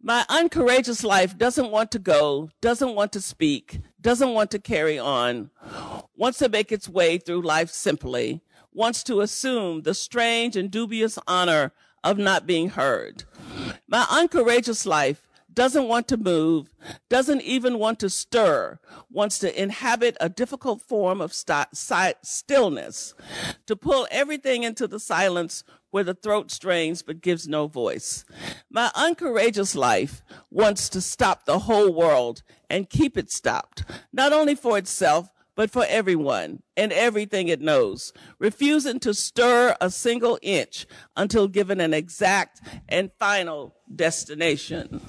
My 0.00 0.24
uncourageous 0.30 1.04
life 1.04 1.36
doesn't 1.36 1.70
want 1.70 1.90
to 1.90 1.98
go, 1.98 2.48
doesn't 2.62 2.94
want 2.94 3.12
to 3.12 3.20
speak, 3.20 3.80
doesn't 4.00 4.32
want 4.32 4.50
to 4.52 4.58
carry 4.58 4.98
on, 4.98 5.50
wants 6.16 6.38
to 6.38 6.48
make 6.48 6.72
its 6.72 6.88
way 6.88 7.18
through 7.18 7.42
life 7.42 7.68
simply, 7.68 8.40
wants 8.72 9.04
to 9.04 9.20
assume 9.20 9.82
the 9.82 9.92
strange 9.92 10.56
and 10.56 10.70
dubious 10.70 11.18
honor 11.26 11.72
of 12.02 12.16
not 12.16 12.46
being 12.46 12.70
heard. 12.70 13.24
My 13.86 14.06
uncourageous 14.08 14.86
life 14.86 15.27
doesn't 15.58 15.88
want 15.88 16.06
to 16.06 16.16
move, 16.16 16.72
doesn't 17.08 17.42
even 17.42 17.80
want 17.80 17.98
to 17.98 18.08
stir, 18.08 18.78
wants 19.10 19.40
to 19.40 19.60
inhabit 19.60 20.16
a 20.20 20.28
difficult 20.28 20.80
form 20.80 21.20
of 21.20 21.34
st- 21.34 21.66
stillness, 22.22 23.12
to 23.66 23.74
pull 23.74 24.06
everything 24.12 24.62
into 24.62 24.86
the 24.86 25.00
silence 25.00 25.64
where 25.90 26.04
the 26.04 26.14
throat 26.14 26.52
strains 26.52 27.02
but 27.02 27.20
gives 27.20 27.48
no 27.48 27.66
voice. 27.66 28.24
My 28.70 28.92
uncourageous 28.94 29.74
life 29.74 30.22
wants 30.48 30.88
to 30.90 31.00
stop 31.00 31.44
the 31.44 31.58
whole 31.58 31.92
world 31.92 32.44
and 32.70 32.88
keep 32.88 33.18
it 33.18 33.32
stopped, 33.32 33.82
not 34.12 34.32
only 34.32 34.54
for 34.54 34.78
itself, 34.78 35.28
but 35.56 35.72
for 35.72 35.84
everyone 35.88 36.62
and 36.76 36.92
everything 36.92 37.48
it 37.48 37.60
knows, 37.60 38.12
refusing 38.38 39.00
to 39.00 39.12
stir 39.12 39.74
a 39.80 39.90
single 39.90 40.38
inch 40.40 40.86
until 41.16 41.48
given 41.48 41.80
an 41.80 41.92
exact 41.92 42.60
and 42.88 43.10
final 43.18 43.74
destination. 43.92 45.00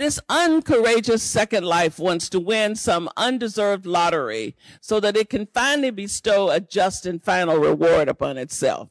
This 0.00 0.18
uncourageous 0.30 1.22
second 1.22 1.66
life 1.66 1.98
wants 1.98 2.30
to 2.30 2.40
win 2.40 2.74
some 2.74 3.10
undeserved 3.18 3.84
lottery 3.84 4.56
so 4.80 4.98
that 4.98 5.14
it 5.14 5.28
can 5.28 5.46
finally 5.52 5.90
bestow 5.90 6.48
a 6.48 6.58
just 6.58 7.04
and 7.04 7.22
final 7.22 7.58
reward 7.58 8.08
upon 8.08 8.38
itself. 8.38 8.88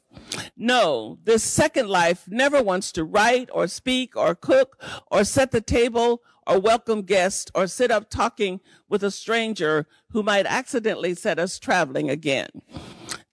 No, 0.56 1.18
this 1.24 1.42
second 1.42 1.88
life 1.88 2.28
never 2.28 2.62
wants 2.62 2.92
to 2.92 3.02
write 3.02 3.48
or 3.52 3.66
speak 3.66 4.14
or 4.14 4.36
cook 4.36 4.80
or 5.10 5.24
set 5.24 5.50
the 5.50 5.60
table 5.60 6.22
or 6.46 6.60
welcome 6.60 7.02
guests 7.02 7.50
or 7.56 7.66
sit 7.66 7.90
up 7.90 8.08
talking 8.08 8.60
with 8.88 9.02
a 9.02 9.10
stranger 9.10 9.88
who 10.10 10.22
might 10.22 10.46
accidentally 10.46 11.14
set 11.14 11.40
us 11.40 11.58
traveling 11.58 12.08
again. 12.08 12.50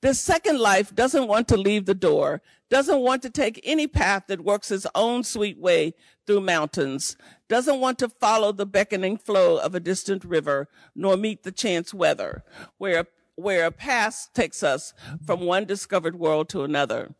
This 0.01 0.19
second 0.19 0.57
life 0.57 0.95
doesn't 0.95 1.27
want 1.27 1.47
to 1.49 1.57
leave 1.57 1.85
the 1.85 1.93
door, 1.93 2.41
doesn't 2.69 2.99
want 2.99 3.21
to 3.21 3.29
take 3.29 3.61
any 3.63 3.87
path 3.87 4.23
that 4.27 4.43
works 4.43 4.71
its 4.71 4.87
own 4.93 5.23
sweet 5.23 5.57
way 5.57 5.93
through 6.25 6.41
mountains, 6.41 7.15
doesn't 7.47 7.79
want 7.79 7.97
to 7.99 8.09
follow 8.09 8.51
the 8.51 8.65
beckoning 8.65 9.17
flow 9.17 9.57
of 9.57 9.73
a 9.73 9.79
distant 9.79 10.25
river, 10.25 10.67
nor 10.95 11.15
meet 11.15 11.43
the 11.43 11.51
chance 11.51 11.93
weather, 11.93 12.43
where, 12.77 13.05
where 13.35 13.65
a 13.65 13.71
path 13.71 14.29
takes 14.33 14.63
us 14.63 14.93
from 15.25 15.41
one 15.41 15.65
discovered 15.65 16.19
world 16.19 16.49
to 16.49 16.63
another. 16.63 17.15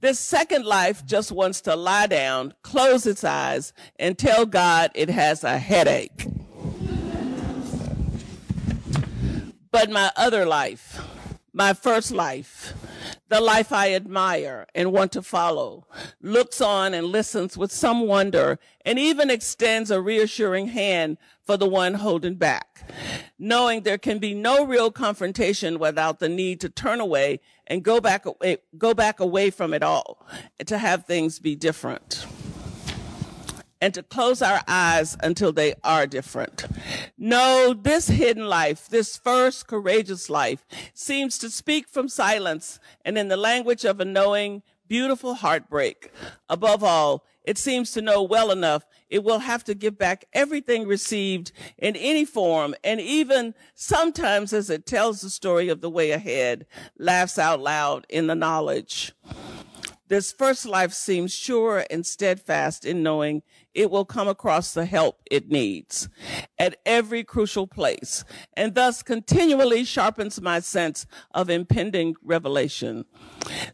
This 0.00 0.20
second 0.20 0.64
life 0.66 1.04
just 1.04 1.32
wants 1.32 1.60
to 1.62 1.74
lie 1.74 2.06
down, 2.06 2.54
close 2.62 3.06
its 3.06 3.24
eyes, 3.24 3.72
and 3.98 4.16
tell 4.16 4.46
God 4.46 4.90
it 4.94 5.08
has 5.08 5.42
a 5.42 5.58
headache. 5.58 6.26
But 9.72 9.90
my 9.90 10.12
other 10.16 10.46
life, 10.46 11.00
my 11.56 11.72
first 11.72 12.10
life, 12.10 12.74
the 13.30 13.40
life 13.40 13.72
I 13.72 13.94
admire 13.94 14.66
and 14.74 14.92
want 14.92 15.10
to 15.12 15.22
follow, 15.22 15.86
looks 16.20 16.60
on 16.60 16.92
and 16.92 17.06
listens 17.06 17.56
with 17.56 17.72
some 17.72 18.06
wonder, 18.06 18.58
and 18.84 18.98
even 18.98 19.30
extends 19.30 19.90
a 19.90 20.02
reassuring 20.02 20.68
hand 20.68 21.16
for 21.42 21.56
the 21.56 21.66
one 21.66 21.94
holding 21.94 22.34
back, 22.34 22.92
knowing 23.38 23.82
there 23.82 23.96
can 23.96 24.18
be 24.18 24.34
no 24.34 24.66
real 24.66 24.90
confrontation 24.90 25.78
without 25.78 26.18
the 26.18 26.28
need 26.28 26.60
to 26.60 26.68
turn 26.68 27.00
away 27.00 27.40
and 27.66 27.82
go 27.82 28.02
back 28.02 28.26
away, 28.26 28.58
go 28.76 28.92
back 28.92 29.18
away 29.18 29.48
from 29.48 29.72
it 29.72 29.82
all, 29.82 30.26
to 30.66 30.76
have 30.76 31.06
things 31.06 31.38
be 31.38 31.56
different 31.56 32.26
and 33.80 33.94
to 33.94 34.02
close 34.02 34.42
our 34.42 34.60
eyes 34.66 35.16
until 35.22 35.52
they 35.52 35.74
are 35.84 36.06
different. 36.06 36.66
No, 37.18 37.74
this 37.74 38.08
hidden 38.08 38.46
life, 38.46 38.88
this 38.88 39.16
first 39.16 39.66
courageous 39.66 40.30
life 40.30 40.64
seems 40.94 41.38
to 41.38 41.50
speak 41.50 41.88
from 41.88 42.08
silence 42.08 42.78
and 43.04 43.18
in 43.18 43.28
the 43.28 43.36
language 43.36 43.84
of 43.84 44.00
a 44.00 44.04
knowing, 44.04 44.62
beautiful 44.88 45.34
heartbreak. 45.34 46.10
Above 46.48 46.82
all, 46.82 47.24
it 47.44 47.58
seems 47.58 47.92
to 47.92 48.02
know 48.02 48.22
well 48.22 48.50
enough, 48.50 48.84
it 49.08 49.22
will 49.22 49.38
have 49.38 49.62
to 49.64 49.74
give 49.74 49.96
back 49.96 50.24
everything 50.32 50.86
received 50.86 51.52
in 51.78 51.94
any 51.94 52.24
form, 52.24 52.74
and 52.82 53.00
even 53.00 53.54
sometimes 53.74 54.52
as 54.52 54.68
it 54.68 54.84
tells 54.84 55.20
the 55.20 55.30
story 55.30 55.68
of 55.68 55.80
the 55.80 55.90
way 55.90 56.10
ahead, 56.10 56.66
laughs 56.98 57.38
out 57.38 57.60
loud 57.60 58.04
in 58.08 58.26
the 58.26 58.34
knowledge. 58.34 59.12
This 60.08 60.30
first 60.30 60.66
life 60.66 60.92
seems 60.92 61.34
sure 61.34 61.84
and 61.90 62.06
steadfast 62.06 62.84
in 62.84 63.02
knowing 63.02 63.42
it 63.74 63.90
will 63.90 64.04
come 64.04 64.28
across 64.28 64.72
the 64.72 64.84
help 64.84 65.20
it 65.28 65.50
needs 65.50 66.08
at 66.58 66.78
every 66.86 67.24
crucial 67.24 67.66
place 67.66 68.24
and 68.56 68.76
thus 68.76 69.02
continually 69.02 69.82
sharpens 69.84 70.40
my 70.40 70.60
sense 70.60 71.06
of 71.32 71.50
impending 71.50 72.14
revelation. 72.22 73.04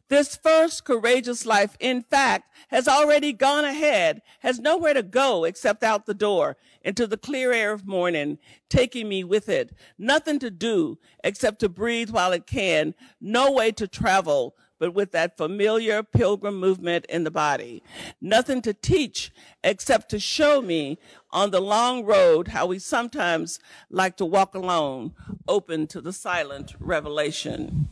This 0.08 0.34
first 0.34 0.84
courageous 0.84 1.44
life, 1.44 1.76
in 1.78 2.02
fact, 2.02 2.50
has 2.68 2.88
already 2.88 3.34
gone 3.34 3.66
ahead, 3.66 4.22
has 4.40 4.58
nowhere 4.58 4.94
to 4.94 5.02
go 5.02 5.44
except 5.44 5.84
out 5.84 6.06
the 6.06 6.14
door 6.14 6.56
into 6.80 7.06
the 7.06 7.18
clear 7.18 7.52
air 7.52 7.72
of 7.72 7.86
morning, 7.86 8.38
taking 8.70 9.06
me 9.06 9.22
with 9.22 9.50
it. 9.50 9.72
Nothing 9.98 10.38
to 10.38 10.50
do 10.50 10.98
except 11.22 11.60
to 11.60 11.68
breathe 11.68 12.10
while 12.10 12.32
it 12.32 12.46
can. 12.46 12.94
No 13.20 13.52
way 13.52 13.70
to 13.72 13.86
travel 13.86 14.56
but 14.82 14.94
with 14.94 15.12
that 15.12 15.36
familiar 15.36 16.02
pilgrim 16.02 16.58
movement 16.58 17.06
in 17.06 17.22
the 17.22 17.30
body. 17.30 17.84
Nothing 18.20 18.60
to 18.62 18.74
teach 18.74 19.30
except 19.62 20.08
to 20.08 20.18
show 20.18 20.60
me 20.60 20.98
on 21.30 21.52
the 21.52 21.60
long 21.60 22.04
road 22.04 22.48
how 22.48 22.66
we 22.66 22.80
sometimes 22.80 23.60
like 23.90 24.16
to 24.16 24.24
walk 24.24 24.56
alone, 24.56 25.12
open 25.46 25.86
to 25.86 26.00
the 26.00 26.12
silent 26.12 26.74
revelation 26.80 27.90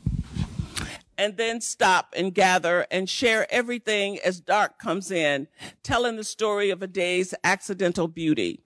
and 1.17 1.37
then 1.37 1.61
stop 1.61 2.13
and 2.17 2.35
gather 2.35 2.87
and 2.91 3.09
share 3.09 3.47
everything 3.53 4.19
as 4.25 4.41
dark 4.41 4.79
comes 4.81 5.13
in, 5.13 5.47
telling 5.85 6.17
the 6.17 6.25
story 6.25 6.71
of 6.71 6.83
a 6.83 6.87
day's 6.89 7.35
accidental 7.45 8.09
beauty. 8.09 8.65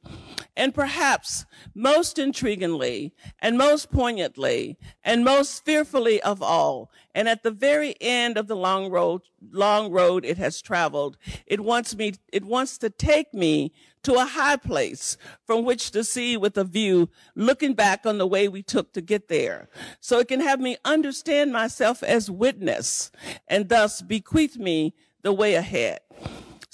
And 0.56 0.72
perhaps 0.72 1.46
most 1.74 2.16
intriguingly 2.16 3.12
and 3.40 3.58
most 3.58 3.90
poignantly 3.90 4.78
and 5.02 5.24
most 5.24 5.64
fearfully 5.64 6.22
of 6.22 6.42
all, 6.42 6.90
and 7.14 7.28
at 7.28 7.42
the 7.42 7.50
very 7.50 7.96
end 8.00 8.36
of 8.36 8.46
the 8.46 8.56
long 8.56 8.90
road, 8.90 9.22
long 9.50 9.90
road 9.90 10.24
it 10.24 10.38
has 10.38 10.62
traveled, 10.62 11.18
it 11.46 11.60
wants 11.60 11.96
me, 11.96 12.14
it 12.32 12.44
wants 12.44 12.78
to 12.78 12.90
take 12.90 13.34
me 13.34 13.72
to 14.04 14.14
a 14.14 14.26
high 14.26 14.56
place 14.56 15.16
from 15.44 15.64
which 15.64 15.90
to 15.90 16.04
see 16.04 16.36
with 16.36 16.56
a 16.56 16.64
view, 16.64 17.08
looking 17.34 17.74
back 17.74 18.06
on 18.06 18.18
the 18.18 18.26
way 18.26 18.46
we 18.46 18.62
took 18.62 18.92
to 18.92 19.00
get 19.00 19.28
there. 19.28 19.68
So 20.00 20.20
it 20.20 20.28
can 20.28 20.40
have 20.40 20.60
me 20.60 20.76
understand 20.84 21.52
myself 21.52 22.02
as 22.02 22.30
witness 22.30 23.10
and 23.48 23.68
thus 23.68 24.02
bequeath 24.02 24.56
me 24.56 24.94
the 25.22 25.32
way 25.32 25.54
ahead 25.54 26.00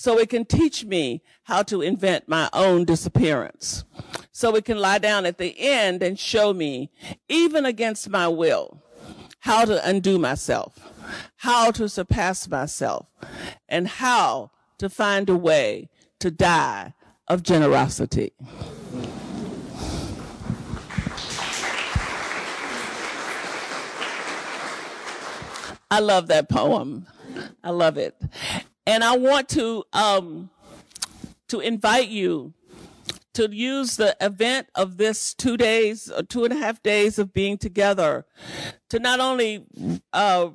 so 0.01 0.19
it 0.19 0.31
can 0.31 0.47
teach 0.47 0.83
me 0.87 1.21
how 1.43 1.63
to 1.63 1.83
invent 1.83 2.27
my 2.27 2.49
own 2.55 2.87
disappearance. 2.87 3.85
So 4.33 4.57
it 4.57 4.65
can 4.65 4.79
lie 4.79 4.97
down 4.97 5.27
at 5.27 5.37
the 5.37 5.55
end 5.59 6.03
and 6.03 6.19
show 6.19 6.55
me, 6.55 6.91
even 7.29 7.67
against 7.67 8.09
my 8.09 8.27
will, 8.27 8.83
how 9.41 9.67
to 9.67 9.87
undo 9.87 10.19
myself, 10.19 10.79
how 11.37 11.71
to 11.73 11.87
surpass 11.87 12.49
myself, 12.49 13.09
and 13.69 13.87
how 13.87 14.53
to 14.79 14.89
find 14.89 15.29
a 15.29 15.37
way 15.37 15.91
to 16.21 16.31
die 16.31 16.95
of 17.29 17.43
generosity. 17.43 18.33
I 25.91 26.01
love 26.01 26.29
that 26.29 26.49
poem. 26.49 27.07
I 27.63 27.69
love 27.69 27.99
it. 27.99 28.19
And 28.91 29.05
I 29.05 29.17
want 29.17 29.49
to 29.51 29.85
um, 29.93 30.51
to 31.47 31.61
invite 31.61 32.09
you 32.09 32.55
to 33.35 33.49
use 33.49 33.97
the 33.97 34.17
event 34.21 34.67
of 34.75 34.97
this 34.97 35.33
two 35.33 35.57
days 35.57 36.11
or 36.11 36.25
two 36.25 36.43
and 36.43 36.53
a 36.53 36.57
half 36.57 36.83
days 36.83 37.17
of 37.17 37.33
being 37.33 37.57
together 37.57 38.27
to 38.89 38.99
not 38.99 39.21
only 39.21 39.65
uh, 40.13 40.49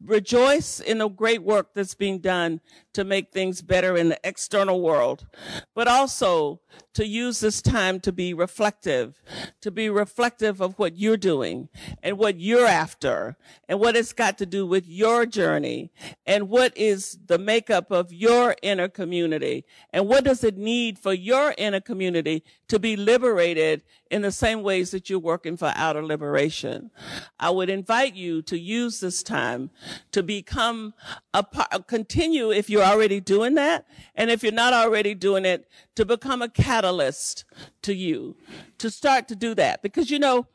rejoice 0.00 0.78
in 0.78 0.98
the 0.98 1.08
great 1.08 1.42
work 1.42 1.74
that's 1.74 1.96
being 1.96 2.20
done 2.20 2.60
to 2.96 3.04
make 3.04 3.30
things 3.30 3.60
better 3.60 3.94
in 3.94 4.08
the 4.08 4.18
external 4.24 4.80
world, 4.80 5.26
but 5.74 5.86
also 5.86 6.62
to 6.94 7.06
use 7.06 7.40
this 7.40 7.60
time 7.60 8.00
to 8.00 8.10
be 8.10 8.32
reflective, 8.32 9.22
to 9.60 9.70
be 9.70 9.90
reflective 9.90 10.62
of 10.62 10.78
what 10.78 10.96
you're 10.96 11.18
doing 11.18 11.68
and 12.02 12.16
what 12.16 12.40
you're 12.40 12.66
after 12.66 13.36
and 13.68 13.78
what 13.78 13.96
it's 13.96 14.14
got 14.14 14.38
to 14.38 14.46
do 14.46 14.66
with 14.66 14.88
your 14.88 15.26
journey 15.26 15.90
and 16.24 16.48
what 16.48 16.74
is 16.74 17.18
the 17.26 17.36
makeup 17.36 17.90
of 17.90 18.14
your 18.14 18.56
inner 18.62 18.88
community 18.88 19.66
and 19.90 20.08
what 20.08 20.24
does 20.24 20.42
it 20.42 20.56
need 20.56 20.98
for 20.98 21.12
your 21.12 21.54
inner 21.58 21.80
community 21.80 22.42
to 22.68 22.78
be 22.78 22.96
liberated 22.96 23.82
in 24.10 24.22
the 24.22 24.32
same 24.32 24.62
ways 24.62 24.90
that 24.90 25.10
you're 25.10 25.18
working 25.18 25.56
for 25.56 25.72
outer 25.76 26.02
liberation. 26.02 26.90
I 27.38 27.50
would 27.50 27.68
invite 27.68 28.14
you 28.14 28.40
to 28.42 28.58
use 28.58 29.00
this 29.00 29.22
time 29.22 29.70
to 30.12 30.22
become 30.22 30.94
a 31.34 31.42
part, 31.42 31.86
continue 31.86 32.50
if 32.50 32.70
you're 32.70 32.82
already 32.92 33.20
doing 33.20 33.54
that. 33.54 33.86
And 34.14 34.30
if 34.30 34.42
you're 34.42 34.52
not 34.52 34.72
already 34.72 35.14
doing 35.14 35.44
it, 35.44 35.68
to 35.96 36.04
become 36.04 36.42
a 36.42 36.48
catalyst 36.48 37.44
to 37.82 37.94
you 37.94 38.36
to 38.78 38.90
start 38.90 39.28
to 39.28 39.36
do 39.36 39.54
that. 39.54 39.82
Because, 39.82 40.10
you 40.10 40.18
know, 40.18 40.46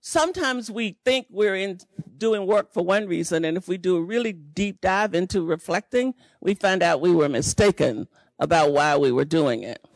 sometimes 0.00 0.70
we 0.70 0.98
think 1.04 1.26
we're 1.30 1.56
in 1.56 1.78
doing 2.16 2.46
work 2.46 2.72
for 2.72 2.84
one 2.84 3.06
reason. 3.06 3.44
And 3.44 3.56
if 3.56 3.66
we 3.66 3.78
do 3.78 3.96
a 3.96 4.02
really 4.02 4.32
deep 4.32 4.80
dive 4.80 5.14
into 5.14 5.42
reflecting, 5.42 6.14
we 6.40 6.54
find 6.54 6.82
out 6.82 7.00
we 7.00 7.14
were 7.14 7.28
mistaken 7.28 8.08
about 8.38 8.72
why 8.72 8.96
we 8.96 9.12
were 9.12 9.24
doing 9.24 9.62
it. 9.62 9.86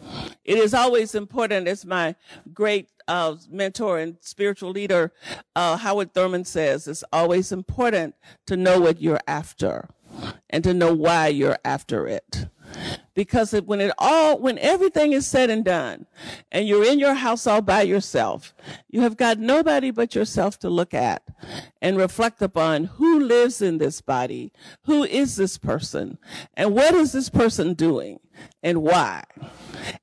It 0.44 0.58
is 0.58 0.74
always 0.74 1.14
important, 1.14 1.66
as 1.66 1.86
my 1.86 2.14
great 2.52 2.90
uh, 3.08 3.36
mentor 3.50 3.98
and 3.98 4.16
spiritual 4.20 4.70
leader, 4.70 5.12
uh, 5.56 5.78
Howard 5.78 6.12
Thurman 6.12 6.44
says, 6.44 6.86
it's 6.86 7.04
always 7.12 7.52
important 7.52 8.14
to 8.46 8.56
know 8.56 8.80
what 8.80 9.00
you're 9.00 9.20
after 9.26 9.88
and 10.50 10.64
to 10.64 10.74
know 10.74 10.92
why 10.92 11.28
you're 11.28 11.58
after 11.64 12.06
it. 12.06 12.46
Because 13.14 13.52
when 13.52 13.80
it 13.80 13.92
all, 13.98 14.38
when 14.38 14.58
everything 14.58 15.12
is 15.12 15.26
said 15.26 15.48
and 15.48 15.64
done 15.64 16.06
and 16.50 16.66
you're 16.66 16.84
in 16.84 16.98
your 16.98 17.14
house 17.14 17.46
all 17.46 17.62
by 17.62 17.82
yourself, 17.82 18.52
you 18.90 19.02
have 19.02 19.16
got 19.16 19.38
nobody 19.38 19.92
but 19.92 20.14
yourself 20.14 20.58
to 20.60 20.68
look 20.68 20.92
at 20.92 21.22
and 21.80 21.96
reflect 21.96 22.42
upon 22.42 22.84
who 22.84 23.20
lives 23.20 23.62
in 23.62 23.78
this 23.78 24.00
body, 24.00 24.52
who 24.82 25.04
is 25.04 25.36
this 25.36 25.58
person, 25.58 26.18
and 26.54 26.74
what 26.74 26.94
is 26.94 27.12
this 27.12 27.28
person 27.28 27.74
doing 27.74 28.18
and 28.62 28.82
why. 28.82 29.24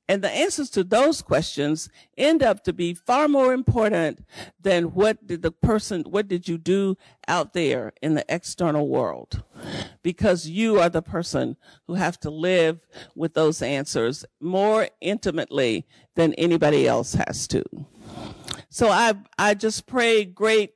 And 0.08 0.22
the 0.22 0.30
answers 0.30 0.70
to 0.70 0.84
those 0.84 1.22
questions 1.22 1.88
end 2.16 2.42
up 2.42 2.64
to 2.64 2.72
be 2.72 2.94
far 2.94 3.28
more 3.28 3.52
important 3.52 4.24
than 4.60 4.94
what 4.94 5.26
did 5.26 5.42
the 5.42 5.50
person, 5.50 6.02
what 6.02 6.28
did 6.28 6.48
you 6.48 6.58
do 6.58 6.96
out 7.28 7.52
there 7.52 7.92
in 8.02 8.14
the 8.14 8.24
external 8.28 8.88
world? 8.88 9.42
Because 10.02 10.48
you 10.48 10.78
are 10.78 10.88
the 10.88 11.02
person 11.02 11.56
who 11.86 11.94
have 11.94 12.18
to 12.20 12.30
live 12.30 12.80
with 13.14 13.34
those 13.34 13.62
answers 13.62 14.24
more 14.40 14.88
intimately 15.00 15.86
than 16.14 16.34
anybody 16.34 16.86
else 16.86 17.14
has 17.14 17.46
to. 17.48 17.64
So 18.72 18.88
I, 18.88 19.12
I 19.38 19.52
just 19.52 19.86
pray 19.86 20.24
great 20.24 20.72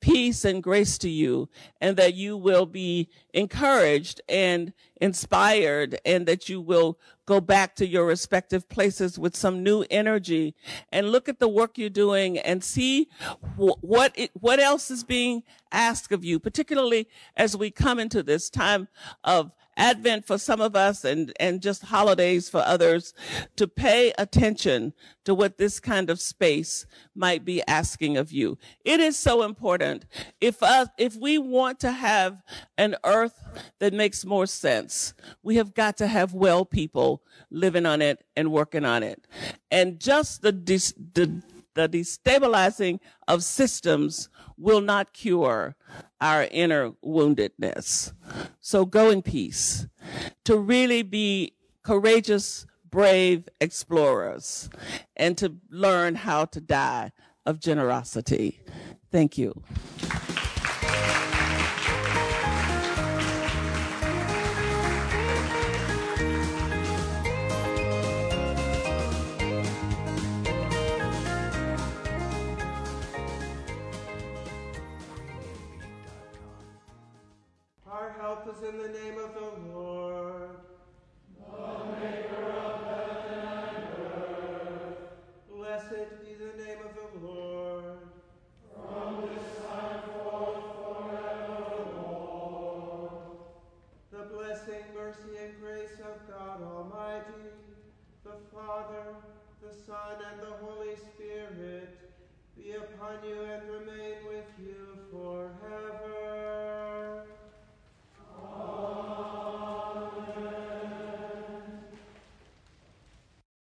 peace 0.00 0.44
and 0.44 0.60
grace 0.60 0.98
to 0.98 1.08
you 1.08 1.48
and 1.80 1.96
that 1.96 2.14
you 2.14 2.36
will 2.36 2.66
be 2.66 3.08
encouraged 3.32 4.20
and 4.28 4.72
inspired 5.00 5.96
and 6.04 6.26
that 6.26 6.48
you 6.48 6.60
will 6.60 6.98
go 7.24 7.40
back 7.40 7.76
to 7.76 7.86
your 7.86 8.04
respective 8.04 8.68
places 8.68 9.16
with 9.16 9.36
some 9.36 9.62
new 9.62 9.84
energy 9.92 10.56
and 10.90 11.12
look 11.12 11.28
at 11.28 11.38
the 11.38 11.46
work 11.46 11.78
you're 11.78 11.88
doing 11.88 12.36
and 12.36 12.64
see 12.64 13.08
what 13.54 14.12
it, 14.16 14.32
what 14.34 14.58
else 14.58 14.90
is 14.90 15.04
being 15.04 15.44
asked 15.70 16.10
of 16.10 16.24
you, 16.24 16.40
particularly 16.40 17.06
as 17.36 17.56
we 17.56 17.70
come 17.70 18.00
into 18.00 18.24
this 18.24 18.50
time 18.50 18.88
of 19.22 19.52
Advent 19.76 20.26
for 20.26 20.38
some 20.38 20.60
of 20.60 20.74
us 20.74 21.04
and, 21.04 21.32
and 21.38 21.60
just 21.60 21.84
holidays 21.84 22.48
for 22.48 22.60
others 22.60 23.12
to 23.56 23.68
pay 23.68 24.12
attention 24.18 24.92
to 25.24 25.34
what 25.34 25.58
this 25.58 25.80
kind 25.80 26.08
of 26.10 26.20
space 26.20 26.86
might 27.14 27.44
be 27.44 27.62
asking 27.66 28.16
of 28.16 28.32
you. 28.32 28.58
It 28.84 29.00
is 29.00 29.18
so 29.18 29.42
important. 29.42 30.06
If 30.40 30.62
us, 30.62 30.88
if 30.98 31.16
we 31.16 31.38
want 31.38 31.80
to 31.80 31.92
have 31.92 32.42
an 32.78 32.96
earth 33.04 33.34
that 33.78 33.92
makes 33.92 34.24
more 34.24 34.46
sense, 34.46 35.14
we 35.42 35.56
have 35.56 35.74
got 35.74 35.96
to 35.98 36.06
have 36.06 36.34
well 36.34 36.64
people 36.64 37.22
living 37.50 37.86
on 37.86 38.02
it 38.02 38.24
and 38.36 38.52
working 38.52 38.84
on 38.84 39.02
it. 39.02 39.26
And 39.70 40.00
just 40.00 40.42
the, 40.42 40.52
the, 40.52 41.42
the 41.76 41.88
destabilizing 41.88 42.98
of 43.28 43.44
systems 43.44 44.28
will 44.56 44.80
not 44.80 45.12
cure 45.12 45.76
our 46.20 46.48
inner 46.50 46.90
woundedness. 47.04 48.12
So 48.60 48.84
go 48.84 49.10
in 49.10 49.22
peace 49.22 49.86
to 50.44 50.56
really 50.56 51.02
be 51.02 51.52
courageous, 51.82 52.66
brave 52.90 53.48
explorers 53.60 54.70
and 55.16 55.36
to 55.38 55.56
learn 55.70 56.14
how 56.14 56.46
to 56.46 56.60
die 56.60 57.12
of 57.44 57.60
generosity. 57.60 58.60
Thank 59.12 59.38
you. 59.38 59.62